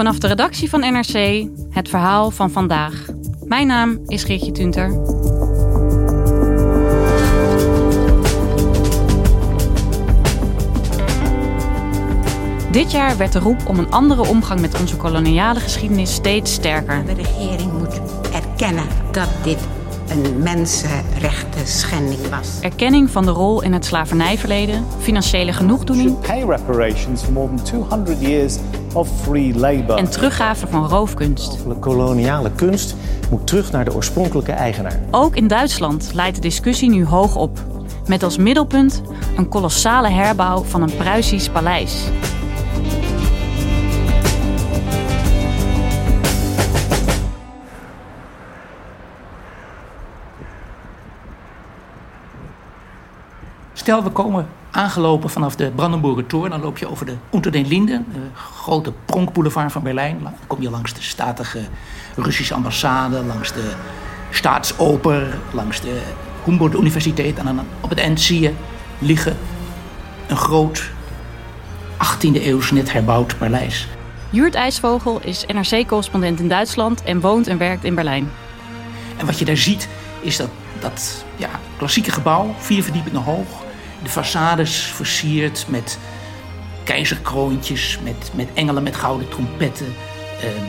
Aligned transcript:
Vanaf 0.00 0.18
de 0.18 0.26
redactie 0.26 0.70
van 0.70 0.80
NRC 0.80 1.46
het 1.70 1.88
verhaal 1.88 2.30
van 2.30 2.50
vandaag. 2.50 3.06
Mijn 3.44 3.66
naam 3.66 3.98
is 4.06 4.24
Geertje 4.24 4.52
Tunter. 4.52 4.88
Dit 12.70 12.90
jaar 12.90 13.16
werd 13.16 13.32
de 13.32 13.38
roep 13.38 13.68
om 13.68 13.78
een 13.78 13.90
andere 13.90 14.26
omgang 14.26 14.60
met 14.60 14.80
onze 14.80 14.96
koloniale 14.96 15.60
geschiedenis 15.60 16.14
steeds 16.14 16.52
sterker. 16.52 17.04
De 17.06 17.12
regering 17.12 17.72
moet 17.72 18.00
erkennen 18.32 18.84
dat 19.12 19.28
dit 19.42 19.58
een 20.08 20.42
mensenrechten 20.42 21.66
schending 21.66 22.28
was. 22.28 22.60
Erkenning 22.60 23.10
van 23.10 23.24
de 23.24 23.30
rol 23.30 23.62
in 23.62 23.72
het 23.72 23.84
slavernijverleden, 23.84 24.84
financiële 24.98 25.52
genoegdoening 25.52 26.20
pay 26.20 26.44
reparations 26.44 27.22
for 27.22 27.32
more 27.32 27.54
than 27.54 27.64
200 27.64 28.20
years 28.20 28.56
of 28.94 29.08
free 29.22 29.54
labor. 29.54 29.96
en 29.96 30.10
teruggave 30.10 30.66
van 30.66 30.86
roofkunst. 30.86 31.58
De 31.68 31.74
koloniale 31.74 32.50
kunst 32.50 32.96
moet 33.30 33.46
terug 33.46 33.72
naar 33.72 33.84
de 33.84 33.94
oorspronkelijke 33.94 34.52
eigenaar. 34.52 35.00
Ook 35.10 35.36
in 35.36 35.48
Duitsland 35.48 36.10
leidt 36.14 36.34
de 36.34 36.42
discussie 36.42 36.90
nu 36.90 37.04
hoog 37.04 37.36
op. 37.36 37.58
Met 38.06 38.22
als 38.22 38.36
middelpunt 38.36 39.02
een 39.36 39.48
kolossale 39.48 40.08
herbouw 40.08 40.62
van 40.62 40.82
een 40.82 40.96
Pruisisch 40.96 41.48
paleis. 41.48 42.04
Stel, 53.80 54.02
we 54.02 54.10
komen 54.10 54.48
aangelopen 54.70 55.30
vanaf 55.30 55.56
de 55.56 55.70
Brandenburger 55.70 56.26
Tor. 56.26 56.48
Dan 56.48 56.60
loop 56.60 56.78
je 56.78 56.90
over 56.90 57.06
de 57.06 57.14
Unter 57.34 57.52
den 57.52 57.66
Linden, 57.66 58.06
de 58.12 58.20
grote 58.34 58.92
pronkboulevard 59.04 59.72
van 59.72 59.82
Berlijn. 59.82 60.18
Dan 60.22 60.32
kom 60.46 60.62
je 60.62 60.70
langs 60.70 60.94
de 60.94 61.02
statige 61.02 61.60
Russische 62.16 62.54
ambassade, 62.54 63.24
langs 63.24 63.52
de 63.52 63.72
Staatsoper, 64.30 65.38
langs 65.52 65.80
de 65.80 66.00
Humboldt 66.44 66.74
Universiteit. 66.74 67.38
En 67.38 67.44
dan 67.44 67.60
op 67.80 67.90
het 67.90 67.98
eind 67.98 68.20
zie 68.20 68.40
je 68.40 68.52
liggen 68.98 69.36
een 70.26 70.36
groot 70.36 70.90
18e 72.04 72.42
eeuws 72.42 72.70
net 72.70 72.92
herbouwd 72.92 73.38
paleis. 73.38 73.88
Jurt 74.30 74.54
IJsvogel 74.54 75.20
is 75.22 75.44
NRC-correspondent 75.46 76.40
in 76.40 76.48
Duitsland 76.48 77.02
en 77.02 77.20
woont 77.20 77.46
en 77.46 77.58
werkt 77.58 77.84
in 77.84 77.94
Berlijn. 77.94 78.30
En 79.16 79.26
wat 79.26 79.38
je 79.38 79.44
daar 79.44 79.56
ziet 79.56 79.88
is 80.20 80.36
dat, 80.36 80.50
dat 80.80 81.24
ja, 81.36 81.50
klassieke 81.76 82.10
gebouw, 82.10 82.54
vier 82.58 82.82
verdiepingen 82.82 83.22
hoog. 83.22 83.59
De 84.02 84.08
façades 84.08 84.92
versierd 84.94 85.64
met 85.68 85.98
keizerkroontjes, 86.84 87.98
met, 88.02 88.30
met 88.34 88.48
engelen 88.54 88.82
met 88.82 88.96
gouden 88.96 89.28
trompetten. 89.28 89.94
ehm, 90.40 90.64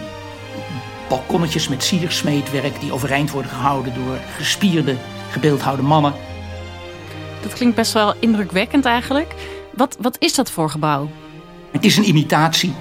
balkonnetjes 1.09 1.67
met 1.67 1.83
siersmeetwerk 1.83 2.79
die 2.79 2.93
overeind 2.93 3.31
worden 3.31 3.51
gehouden 3.51 3.93
door 3.93 4.17
gespierde, 4.37 4.95
gebeeldhouwde 5.31 5.81
mannen. 5.81 6.13
Dat 7.41 7.53
klinkt 7.53 7.75
best 7.75 7.93
wel 7.93 8.15
indrukwekkend 8.19 8.85
eigenlijk. 8.85 9.33
Wat, 9.73 9.97
wat 9.99 10.15
is 10.19 10.33
dat 10.33 10.51
voor 10.51 10.69
gebouw? 10.69 11.09
Het 11.71 11.85
is 11.85 11.97
een 11.97 12.07
imitatie 12.07 12.73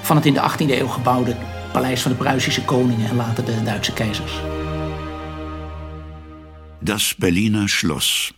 van 0.00 0.16
het 0.16 0.26
in 0.26 0.34
de 0.34 0.50
18e 0.50 0.70
eeuw 0.70 0.86
gebouwde 0.86 1.36
paleis 1.72 2.02
van 2.02 2.10
de 2.10 2.16
Pruisische 2.16 2.64
koningen 2.64 3.08
en 3.08 3.16
later 3.16 3.44
de 3.44 3.62
Duitse 3.62 3.92
keizers. 3.92 4.40
Das 6.78 7.14
Berliner 7.14 7.68
Schloss. 7.68 8.32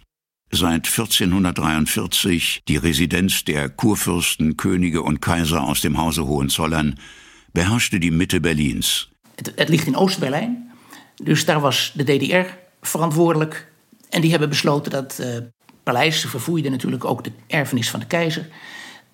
Seit 0.55 0.87
1443 0.87 2.61
die 2.69 2.77
Residenz 2.77 3.43
der 3.45 3.71
Kurfürsten, 3.71 4.57
Könige 4.57 5.01
und 5.01 5.21
Kaiser 5.21 5.63
aus 5.63 5.81
dem 5.81 5.97
Hause 5.97 6.27
Hohenzollern, 6.27 6.99
beherrschte 7.55 7.99
die 7.99 8.11
Mitte 8.11 8.39
Berlins. 8.39 9.11
Het, 9.57 9.69
ligt 9.69 9.87
in 9.87 9.97
Oost-Berlijn, 9.97 10.71
dus 11.23 11.45
daar 11.45 11.61
was 11.61 11.93
de 11.95 12.05
DDR 12.05 12.47
verantwoordelijk. 12.83 13.73
En 14.11 14.21
die 14.21 14.31
hebben 14.31 14.49
besloten 14.49 14.91
dat 14.93 15.19
eh 15.19 15.37
paleis, 15.83 16.21
ze 16.21 16.29
verfoeiden 16.29 16.71
natuurlijk 16.71 17.05
ook 17.05 17.25
de 17.25 17.33
erfenis 17.47 17.91
van 17.91 18.01
de 18.01 18.07
keizer, 18.07 18.49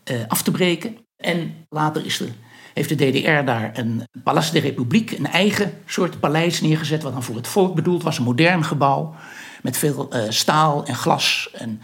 eh, 0.05 0.17
af 0.29 0.43
te 0.43 0.51
breken. 0.51 0.97
En 1.17 1.55
later 1.69 2.05
is 2.05 2.21
er, 2.21 2.29
heeft 2.75 2.89
de 2.89 2.95
DDR 2.95 3.45
daar 3.45 3.79
een 3.79 4.05
Palais 4.25 4.51
de 4.51 4.61
Republiek, 4.61 5.11
een 5.11 5.27
eigen 5.27 5.73
soort 5.87 6.21
paleis 6.21 6.61
neergezet, 6.61 7.03
wat 7.03 7.13
dan 7.13 7.23
voor 7.23 7.37
het 7.37 7.49
volk 7.49 7.75
bedoeld 7.75 8.03
was, 8.03 8.19
een 8.19 8.25
modern 8.25 8.65
gebouw 8.65 9.15
met 9.63 9.77
veel 9.77 10.11
eh, 10.11 10.23
staal 10.29 10.85
en 10.85 10.95
glas. 10.95 11.51
En 11.53 11.81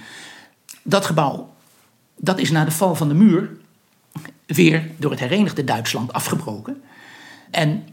dat 0.82 1.06
gebouw, 1.06 1.54
dat 2.16 2.38
is 2.38 2.50
na 2.50 2.64
de 2.64 2.70
val 2.70 2.94
van 2.94 3.08
de 3.08 3.14
muur 3.14 3.50
weer 4.46 4.90
door 4.96 5.10
het 5.10 5.20
herenigde 5.20 5.64
Duitsland 5.64 6.12
afgebroken. 6.12 6.82
En 7.50 7.86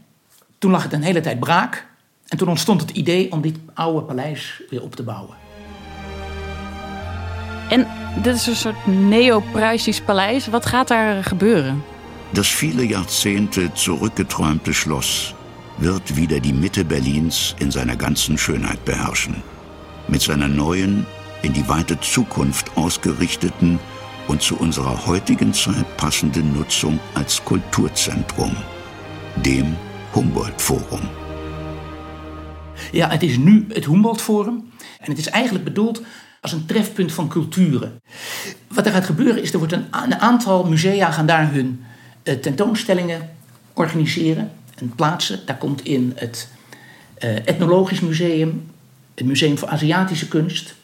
toen 0.58 0.70
lag 0.70 0.82
het 0.82 0.92
een 0.92 1.02
hele 1.02 1.20
tijd 1.20 1.40
braak. 1.40 1.86
En 2.28 2.38
toen 2.38 2.48
ontstond 2.48 2.80
het 2.80 2.90
idee 2.90 3.32
om 3.32 3.40
dit 3.40 3.56
oude 3.74 4.02
paleis 4.02 4.62
weer 4.70 4.82
op 4.82 4.96
te 4.96 5.02
bouwen. 5.02 5.36
En 7.68 7.86
dit 8.22 8.34
is 8.34 8.46
een 8.46 8.56
soort 8.56 8.86
neo-Pruisisch 8.86 10.00
paleis. 10.00 10.46
Wat 10.46 10.66
gaat 10.66 10.88
daar 10.88 11.24
gebeuren? 11.24 11.82
Das 12.32 12.48
viele 12.48 12.86
Jahrzehnte 12.86 13.70
zurückgeträumte 13.74 14.72
Schloss 14.72 15.34
wird 15.76 16.16
wieder 16.16 16.40
die 16.40 16.54
Mitte 16.54 16.84
Berlins 16.84 17.54
in 17.58 17.70
seiner 17.70 17.96
ganzen 17.96 18.38
Schönheit 18.38 18.84
beherrschen. 18.84 19.42
Mit 20.08 20.22
seiner 20.22 20.48
neuen, 20.48 21.06
in 21.42 21.52
die 21.52 21.68
weite 21.68 21.98
Zukunft 22.00 22.70
ausgerichteten 22.76 23.78
und 24.28 24.42
zu 24.42 24.56
unserer 24.56 25.06
heutigen 25.06 25.52
Zeit 25.52 25.96
passenden 25.96 26.52
Nutzung 26.52 27.00
als 27.14 27.42
Kulturzentrum, 27.44 28.56
dem 29.36 29.76
Humboldt-Forum. 30.14 31.08
Ja, 32.92 33.08
het 33.08 33.22
is 33.22 33.36
nu 33.36 33.66
het 33.68 33.86
Humboldt 33.86 34.22
Forum. 34.22 34.70
En 34.98 35.10
het 35.10 35.18
is 35.18 35.28
eigenlijk 35.28 35.64
bedoeld 35.64 36.02
als 36.40 36.52
een 36.52 36.66
trefpunt 36.66 37.12
van 37.12 37.28
culturen. 37.28 38.00
Wat 38.68 38.86
er 38.86 38.92
gaat 38.92 39.04
gebeuren 39.04 39.42
is, 39.42 39.52
er 39.52 39.58
wordt 39.58 39.72
een, 39.72 40.20
aantal 40.20 40.64
musea 40.64 41.10
gaan 41.10 41.26
daar 41.26 41.52
hun 41.52 41.84
eh, 42.22 42.34
tentoonstellingen 42.34 43.30
organiseren 43.72 44.50
en 44.74 44.92
plaatsen. 44.94 45.40
Daar 45.46 45.56
komt 45.56 45.84
in 45.84 46.12
het 46.16 46.48
eh, 47.14 47.34
Ethnologisch 47.44 48.00
Museum, 48.00 48.70
het 49.14 49.26
Museum 49.26 49.58
voor 49.58 49.68
Aziatische 49.68 50.28
Kunst. 50.28 50.74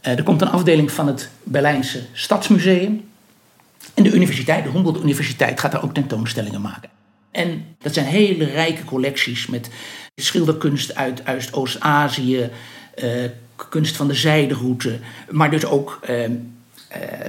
Eh, 0.00 0.16
er 0.16 0.22
komt 0.22 0.40
een 0.40 0.48
afdeling 0.48 0.92
van 0.92 1.06
het 1.06 1.28
Berlijnse 1.42 2.02
Stadsmuseum. 2.12 3.04
En 3.94 4.02
de 4.02 4.12
universiteit, 4.12 4.64
de 4.64 4.70
Humboldt 4.70 5.02
Universiteit, 5.02 5.60
gaat 5.60 5.72
daar 5.72 5.84
ook 5.84 5.94
tentoonstellingen 5.94 6.60
maken. 6.60 6.90
En 7.30 7.64
dat 7.78 7.94
zijn 7.94 8.06
hele 8.06 8.44
rijke 8.44 8.84
collecties 8.84 9.46
met 9.46 9.70
schilderkunst 10.14 10.94
uit, 10.94 11.52
Oost-Azië, 11.52 12.50
eh, 12.94 13.08
kunst 13.68 13.96
van 13.96 14.08
de 14.08 14.14
zijderoute, 14.14 14.98
maar 15.30 15.50
dus 15.50 15.64
ook 15.64 16.00
eh, 16.02 16.24
eh, 16.24 16.30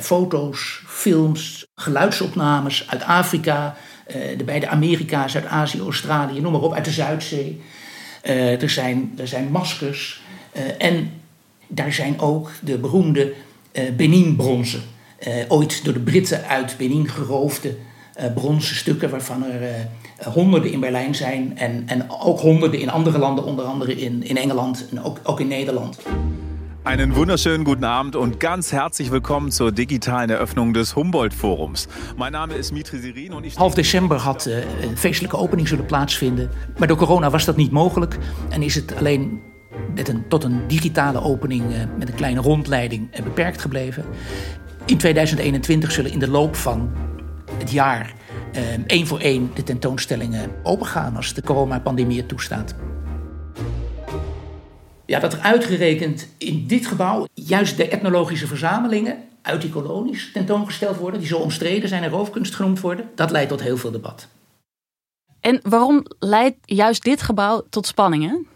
foto's, 0.01 0.81
films, 0.87 1.65
geluidsopnames 1.75 2.89
uit 2.89 3.03
Afrika, 3.03 3.75
de 4.37 4.43
beide 4.45 4.67
Amerika's, 4.67 5.35
uit 5.35 5.45
Azië, 5.45 5.79
Australië, 5.79 6.41
noem 6.41 6.51
maar 6.51 6.61
op, 6.61 6.73
uit 6.73 6.85
de 6.85 6.91
Zuidzee. 6.91 7.61
Er, 8.21 8.69
zijn, 8.69 9.13
er 9.17 9.27
zijn 9.27 9.51
maskers 9.51 10.21
en 10.77 11.11
daar 11.67 11.93
zijn 11.93 12.19
ook 12.19 12.51
de 12.63 12.77
beroemde 12.77 13.33
eh 13.71 13.83
Benin-bronzen. 13.95 14.81
Eh, 15.17 15.33
ooit 15.47 15.83
door 15.83 15.93
de 15.93 15.99
Britten 15.99 16.47
uit 16.47 16.75
Benin 16.77 17.09
geroofde 17.09 17.75
bronzen 18.33 18.75
stukken, 18.75 19.09
waarvan 19.09 19.43
er 19.43 19.87
honderden 20.33 20.71
in 20.71 20.79
Berlijn 20.79 21.15
zijn. 21.15 21.57
En, 21.57 21.83
en 21.85 22.05
ook 22.09 22.39
honderden 22.39 22.79
in 22.79 22.89
andere 22.89 23.17
landen, 23.17 23.43
onder 23.43 23.65
andere 23.65 23.95
in, 23.95 24.23
in 24.23 24.37
Engeland 24.37 24.87
en 24.91 25.03
ook, 25.03 25.19
ook 25.23 25.39
in 25.39 25.47
Nederland. 25.47 25.97
Einen 26.85 27.13
wunderschönen 27.13 27.65
guten 27.65 27.83
Abend 27.83 28.15
und 28.15 28.39
ganz 28.39 28.71
herzlich 28.71 29.09
willkommen 29.09 29.51
zur 29.51 29.71
digitalen 29.71 30.29
Eröffnung 30.29 30.71
des 30.71 30.93
Humboldt-Forums. 30.93 31.87
Mein 32.15 32.31
Name 32.31 32.53
ist 32.53 32.71
Mitri 32.71 32.99
Sirin 32.99 33.33
und 33.33 33.43
ich... 33.43 33.57
Half 33.57 33.73
december 33.73 34.23
had 34.23 34.45
uh, 34.45 34.57
een 34.57 34.97
feestelijke 34.97 35.37
opening 35.37 35.67
zullen 35.67 35.85
plaatsvinden. 35.85 36.49
Maar 36.77 36.87
door 36.87 36.97
corona 36.97 37.29
was 37.29 37.45
dat 37.45 37.55
niet 37.55 37.71
mogelijk 37.71 38.17
en 38.49 38.61
is 38.61 38.75
het 38.75 38.95
alleen 38.95 39.41
met 39.95 40.07
een, 40.07 40.27
tot 40.27 40.43
een 40.43 40.67
digitale 40.67 41.21
opening 41.21 41.71
uh, 41.71 41.77
met 41.97 42.07
een 42.07 42.15
kleine 42.15 42.41
rondleiding 42.41 43.17
uh, 43.17 43.23
beperkt 43.23 43.61
gebleven. 43.61 44.05
In 44.85 44.97
2021 44.97 45.91
zullen 45.91 46.11
in 46.11 46.19
de 46.19 46.29
loop 46.29 46.55
van 46.55 46.91
het 47.57 47.71
jaar 47.71 48.13
één 48.87 49.07
voor 49.07 49.19
één 49.19 49.51
de 49.53 49.63
tentoonstellingen 49.63 50.51
opengaan 50.63 51.15
als 51.15 51.33
de 51.33 51.41
coronapandemie 51.41 52.17
het 52.17 52.27
toestaat. 52.27 52.75
Ja, 55.05 55.19
dat 55.19 55.33
er 55.33 55.39
uitgerekend 55.39 56.27
in 56.37 56.67
dit 56.67 56.85
gebouw 56.85 57.27
juist 57.33 57.77
de 57.77 57.87
etnologische 57.87 58.47
verzamelingen 58.47 59.17
uit 59.41 59.61
die 59.61 59.69
kolonies 59.69 60.31
tentoongesteld 60.31 60.97
worden, 60.97 61.19
die 61.19 61.29
zo 61.29 61.37
omstreden 61.37 61.89
zijn 61.89 62.03
en 62.03 62.09
roofkunst 62.09 62.55
genoemd 62.55 62.79
worden, 62.79 63.09
dat 63.15 63.31
leidt 63.31 63.49
tot 63.49 63.61
heel 63.61 63.77
veel 63.77 63.91
debat. 63.91 64.27
En 65.39 65.59
waarom 65.63 66.05
leidt 66.19 66.57
juist 66.61 67.03
dit 67.03 67.21
gebouw 67.21 67.65
tot 67.69 67.87
spanningen? 67.87 68.47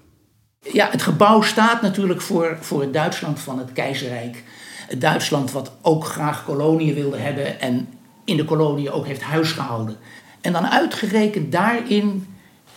Ja, 0.62 0.90
het 0.92 1.02
gebouw 1.02 1.42
staat 1.42 1.82
natuurlijk 1.82 2.22
voor, 2.22 2.58
voor 2.62 2.82
het 2.82 2.94
Duitsland 2.94 3.40
van 3.40 3.60
het 3.60 3.74
keizerrijk. 3.74 4.44
Het 4.88 5.02
Duitsland 5.02 5.52
wat 5.52 5.72
ook 5.82 6.06
graag 6.06 6.46
koloniën 6.46 6.94
wilde 6.94 7.18
hebben 7.18 7.60
en 7.60 7.88
in 8.26 8.38
de 8.38 8.46
koloniën 8.46 8.92
ook 8.92 9.06
heeft 9.06 9.22
huisgehouden. 9.22 9.98
En 10.42 10.54
dan 10.54 10.68
uitgerekend 10.68 11.52
daarin 11.52 12.28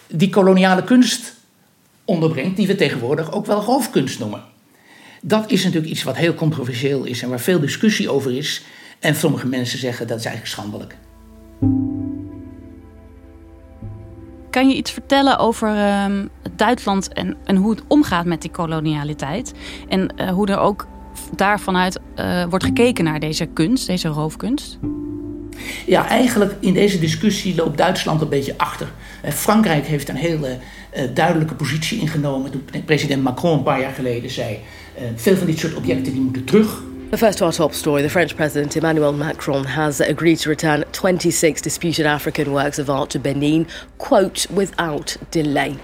die 0.06 0.30
koloniale 0.30 0.84
kunst 0.84 1.34
onderbrengt, 2.04 2.56
die 2.56 2.66
we 2.66 2.74
tegenwoordig 2.74 3.32
ook 3.32 3.46
wel 3.46 3.60
roofkunst 3.60 4.18
noemen. 4.18 4.42
Dat 5.20 5.50
is 5.50 5.64
natuurlijk 5.64 5.92
iets 5.92 6.02
wat 6.02 6.16
heel 6.16 6.34
controversieel 6.34 7.04
is 7.04 7.22
en 7.22 7.28
waar 7.28 7.40
veel 7.40 7.60
discussie 7.60 8.10
over 8.10 8.36
is. 8.36 8.62
En 8.98 9.14
sommige 9.14 9.46
mensen 9.46 9.78
zeggen 9.78 10.06
dat 10.06 10.18
is 10.18 10.24
eigenlijk 10.24 10.54
schandelijk. 10.54 10.96
Kan 14.52 14.68
je 14.68 14.74
iets 14.74 14.90
vertellen 14.90 15.38
over 15.38 15.76
uh, 15.76 16.04
Duitsland 16.56 17.12
en, 17.12 17.36
en 17.44 17.56
hoe 17.56 17.70
het 17.70 17.82
omgaat 17.88 18.24
met 18.24 18.42
die 18.42 18.50
kolonialiteit? 18.50 19.52
En 19.88 20.14
uh, 20.16 20.30
hoe 20.30 20.46
er 20.46 20.58
ook 20.58 20.86
daarvanuit 21.36 22.00
uh, 22.16 22.44
wordt 22.44 22.64
gekeken 22.64 23.04
naar 23.04 23.20
deze 23.20 23.46
kunst, 23.46 23.86
deze 23.86 24.08
roofkunst? 24.08 24.78
Ja, 25.86 26.08
eigenlijk 26.08 26.54
in 26.60 26.72
deze 26.72 26.98
discussie 26.98 27.54
loopt 27.54 27.78
Duitsland 27.78 28.20
een 28.20 28.28
beetje 28.28 28.54
achter. 28.56 28.92
Eh, 29.22 29.32
Frankrijk 29.32 29.86
heeft 29.86 30.08
een 30.08 30.16
hele 30.16 30.58
duidelijke 31.14 31.54
positie 31.54 32.00
ingenomen 32.00 32.50
toen 32.50 32.84
president 32.84 33.22
Macron 33.22 33.58
een 33.58 33.62
paar 33.62 33.80
jaar 33.80 33.92
geleden 33.92 34.30
zei: 34.30 34.58
veel 35.14 35.36
van 35.36 35.46
dit 35.46 35.58
soort 35.58 35.74
objecten 35.74 36.12
die 36.12 36.22
moeten 36.22 36.44
terug. 36.44 36.82
But 37.12 37.20
first 37.20 37.36
to 37.40 37.44
our 37.44 37.52
top 37.52 37.74
story, 37.74 38.00
the 38.00 38.08
French 38.08 38.34
President 38.36 38.74
Emmanuel 38.74 39.12
Macron 39.12 39.64
has 39.64 40.00
agreed 40.00 40.36
to 40.36 40.48
return 40.48 40.82
26 40.92 41.60
disputed 41.60 42.06
African 42.06 42.54
works 42.54 42.78
of 42.78 42.88
art 42.88 43.10
to 43.10 43.18
Benin, 43.18 43.66
quote, 43.98 44.50
without 44.50 45.18
delay. 45.30 45.76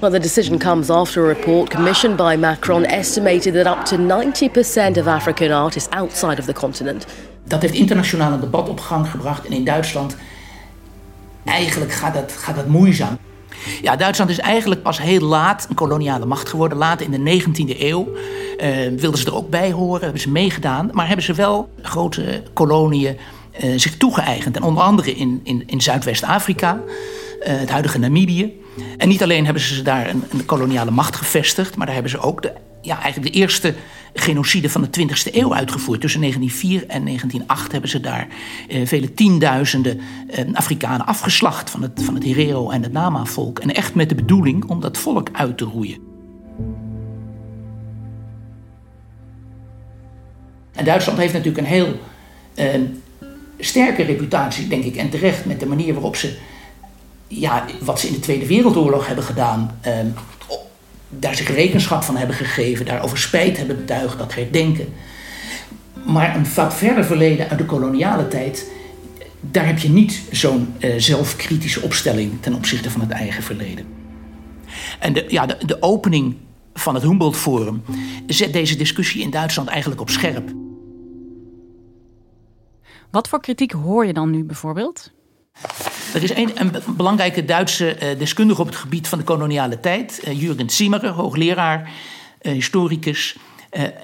Well, 0.00 0.10
the 0.10 0.18
decision 0.18 0.58
comes 0.58 0.90
after 0.90 1.22
a 1.22 1.28
report 1.28 1.68
commissioned 1.68 2.16
by 2.16 2.36
Macron 2.36 2.86
estimated 2.86 3.52
that 3.52 3.66
up 3.66 3.84
to 3.84 3.96
90% 3.96 4.96
of 4.96 5.08
African 5.08 5.52
art 5.52 5.76
is 5.76 5.90
outside 5.92 6.38
of 6.38 6.46
the 6.46 6.54
continent. 6.54 7.06
Dat 7.44 7.62
heeft 7.62 7.74
internationaal 7.74 8.32
een 8.32 8.40
debat 8.40 8.68
op 8.68 8.80
gang 8.80 9.10
gebracht 9.10 9.46
en 9.46 9.52
in 9.52 9.64
Duitsland 9.64 10.16
eigenlijk 11.44 11.92
gaat 11.92 12.14
dat, 12.14 12.32
gaat 12.32 12.56
dat 12.56 12.66
moeizaam. 12.66 13.18
Ja, 13.82 13.96
Duitsland 13.96 14.30
is 14.30 14.38
eigenlijk 14.38 14.82
pas 14.82 15.00
heel 15.00 15.20
laat 15.20 15.66
een 15.68 15.74
koloniale 15.74 16.26
macht 16.26 16.48
geworden. 16.48 16.78
Later 16.78 17.12
in 17.12 17.24
de 17.24 17.42
19e 17.42 17.80
eeuw 17.80 18.08
uh, 18.08 18.68
wilden 18.96 19.20
ze 19.20 19.26
er 19.26 19.34
ook 19.34 19.50
bij 19.50 19.72
horen, 19.72 20.02
hebben 20.02 20.20
ze 20.20 20.30
meegedaan. 20.30 20.90
Maar 20.92 21.06
hebben 21.06 21.24
ze 21.24 21.34
wel 21.34 21.68
grote 21.82 22.42
koloniën 22.52 23.16
uh, 23.64 23.78
zich 23.78 23.96
toegeëigend. 23.96 24.56
En 24.56 24.62
onder 24.62 24.82
andere 24.82 25.14
in, 25.14 25.40
in, 25.44 25.62
in 25.66 25.80
Zuidwest-Afrika, 25.80 26.74
uh, 26.74 26.88
het 27.46 27.70
huidige 27.70 27.98
Namibië. 27.98 28.60
En 28.96 29.08
niet 29.08 29.22
alleen 29.22 29.44
hebben 29.44 29.62
ze 29.62 29.82
daar 29.82 30.08
een, 30.08 30.24
een 30.30 30.44
koloniale 30.44 30.90
macht 30.90 31.16
gevestigd, 31.16 31.76
maar 31.76 31.86
daar 31.86 31.94
hebben 31.94 32.12
ze 32.12 32.18
ook 32.18 32.42
de, 32.42 32.52
ja, 32.82 33.00
eigenlijk 33.00 33.32
de 33.32 33.38
eerste 33.38 33.74
genocide 34.14 34.70
van 34.70 34.82
de 34.82 34.88
20e 35.00 35.34
eeuw 35.34 35.54
uitgevoerd. 35.54 36.00
Tussen 36.00 36.20
1904 36.20 36.80
en 36.88 37.04
1908 37.04 37.72
hebben 37.72 37.90
ze 37.90 38.00
daar 38.00 38.28
eh, 38.68 38.86
vele 38.86 39.14
tienduizenden 39.14 40.00
eh, 40.28 40.44
Afrikanen 40.52 41.06
afgeslacht 41.06 41.70
van 41.70 41.82
het, 41.82 42.02
van 42.04 42.14
het 42.14 42.24
Herero 42.24 42.70
en 42.70 42.82
het 42.82 42.92
Nama-volk. 42.92 43.58
En 43.58 43.74
echt 43.74 43.94
met 43.94 44.08
de 44.08 44.14
bedoeling 44.14 44.64
om 44.64 44.80
dat 44.80 44.98
volk 44.98 45.28
uit 45.32 45.58
te 45.58 45.64
roeien. 45.64 45.98
En 50.72 50.84
Duitsland 50.84 51.18
heeft 51.18 51.32
natuurlijk 51.32 51.66
een 51.66 51.72
heel 51.72 52.00
eh, 52.54 52.80
sterke 53.58 54.02
reputatie, 54.02 54.68
denk 54.68 54.84
ik, 54.84 54.96
en 54.96 55.10
terecht 55.10 55.44
met 55.44 55.60
de 55.60 55.66
manier 55.66 55.92
waarop 55.92 56.16
ze, 56.16 56.36
ja, 57.28 57.64
wat 57.80 58.00
ze 58.00 58.06
in 58.06 58.12
de 58.12 58.20
Tweede 58.20 58.46
Wereldoorlog 58.46 59.06
hebben 59.06 59.24
gedaan, 59.24 59.78
daar 61.18 61.34
zich 61.34 61.54
rekenschap 61.54 62.02
van 62.02 62.16
hebben 62.16 62.36
gegeven, 62.36 62.86
daarover 62.86 63.18
spijt 63.18 63.56
hebben 63.56 63.76
betuigd, 63.76 64.18
dat 64.18 64.34
herdenken. 64.34 64.88
Maar 66.06 66.36
een 66.36 66.46
wat 66.54 66.74
verder 66.74 67.04
verleden 67.04 67.48
uit 67.48 67.58
de 67.58 67.64
koloniale 67.64 68.28
tijd, 68.28 68.70
daar 69.40 69.66
heb 69.66 69.78
je 69.78 69.88
niet 69.88 70.22
zo'n 70.30 70.74
uh, 70.78 70.94
zelfkritische 70.96 71.80
opstelling 71.80 72.32
ten 72.40 72.54
opzichte 72.54 72.90
van 72.90 73.00
het 73.00 73.10
eigen 73.10 73.42
verleden. 73.42 73.86
En 74.98 75.24
ja, 75.28 75.46
de, 75.46 75.56
de 75.66 75.82
opening 75.82 76.36
van 76.74 76.94
het 76.94 77.02
Humboldt 77.02 77.36
Forum 77.36 77.82
zet 78.26 78.52
deze 78.52 78.76
discussie 78.76 79.22
in 79.22 79.30
Duitsland 79.30 79.68
eigenlijk 79.68 80.00
op 80.00 80.10
scherp. 80.10 80.52
Wat 83.10 83.28
voor 83.28 83.40
kritiek 83.40 83.72
hoor 83.72 84.06
je 84.06 84.12
dan 84.12 84.30
nu 84.30 84.44
bijvoorbeeld? 84.44 85.12
Er 86.14 86.22
is 86.22 86.34
een, 86.34 86.52
een 86.54 86.82
belangrijke 86.86 87.44
Duitse 87.44 88.12
uh, 88.12 88.18
deskundige 88.18 88.60
op 88.60 88.66
het 88.66 88.76
gebied 88.76 89.08
van 89.08 89.18
de 89.18 89.24
koloniale 89.24 89.80
tijd, 89.80 90.20
uh, 90.24 90.40
Jürgen 90.40 90.70
Zimmerer, 90.70 91.10
hoogleraar, 91.10 91.90
uh, 92.42 92.52
historicus. 92.52 93.36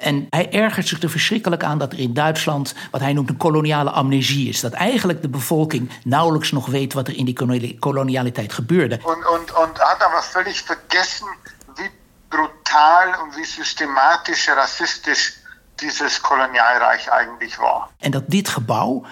en 0.01 0.27
hij 0.31 0.53
ergert 0.53 0.89
zich 0.89 1.03
er 1.03 1.11
verschrikkelijk 1.11 1.63
aan 1.63 1.79
dat 1.79 1.93
er 1.93 1.99
in 1.99 2.15
Duitsland 2.15 2.75
wat 2.91 3.01
hij 3.01 3.13
noemt 3.13 3.29
een 3.29 3.37
koloniale 3.37 3.91
amnesie 3.91 4.49
is. 4.49 4.61
Dat 4.61 4.73
eigenlijk 4.73 5.23
de 5.23 5.29
bevolking 5.29 5.91
nauwelijks 6.05 6.53
nog 6.53 6.67
weet 6.67 6.93
wat 6.93 7.09
er 7.09 7.17
in 7.17 7.25
die 7.25 7.79
kolonialiteit 7.79 8.53
gebeurde. 8.53 8.95
En, 8.95 9.03
en, 9.05 9.41
en 9.47 9.71
had 9.75 10.03
aber 10.03 10.25
völlig 10.25 10.65
vergessen 10.65 11.29
wie 11.75 11.91
brutal 12.29 13.13
en 13.13 13.35
wie 13.35 13.47
systematisch 13.47 14.49
rassistisch 14.49 15.39
dieses 15.75 16.21
eigentlich 17.09 17.57
war. 17.57 17.89
En 17.99 18.11
dat 18.11 18.23
dit 18.27 18.49
gebouw 18.49 19.07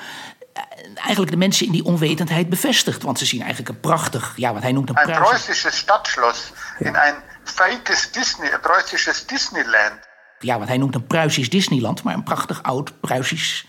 eigenlijk 0.94 1.30
de 1.30 1.36
mensen 1.36 1.66
in 1.66 1.72
die 1.72 1.84
onwetendheid 1.84 2.48
bevestigt. 2.48 3.02
Want 3.02 3.18
ze 3.18 3.26
zien 3.26 3.40
eigenlijk 3.40 3.70
een 3.70 3.80
prachtig, 3.80 4.32
ja, 4.36 4.52
wat 4.52 4.62
hij 4.62 4.72
noemt 4.72 4.88
een, 4.88 4.98
een 4.98 5.22
Preußisches 5.22 5.76
Stadtschloss 5.76 6.52
in 6.78 6.94
een 6.94 7.14
fakes 7.44 8.12
Disney, 8.12 8.52
een 8.52 8.60
Preußisches 8.60 9.26
Disneyland. 9.26 9.98
Ja, 10.38 10.58
wat 10.58 10.68
hij 10.68 10.78
noemt 10.78 10.94
een 10.94 11.06
Pruisisch 11.06 11.50
Disneyland, 11.50 12.02
maar 12.02 12.14
een 12.14 12.22
prachtig 12.22 12.62
oud 12.62 13.00
Pruisisch 13.00 13.66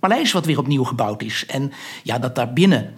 paleis 0.00 0.32
wat 0.32 0.46
weer 0.46 0.58
opnieuw 0.58 0.84
gebouwd 0.84 1.22
is. 1.22 1.46
En 1.46 1.72
ja, 2.02 2.18
dat 2.18 2.34
daar 2.34 2.52
binnen 2.52 2.96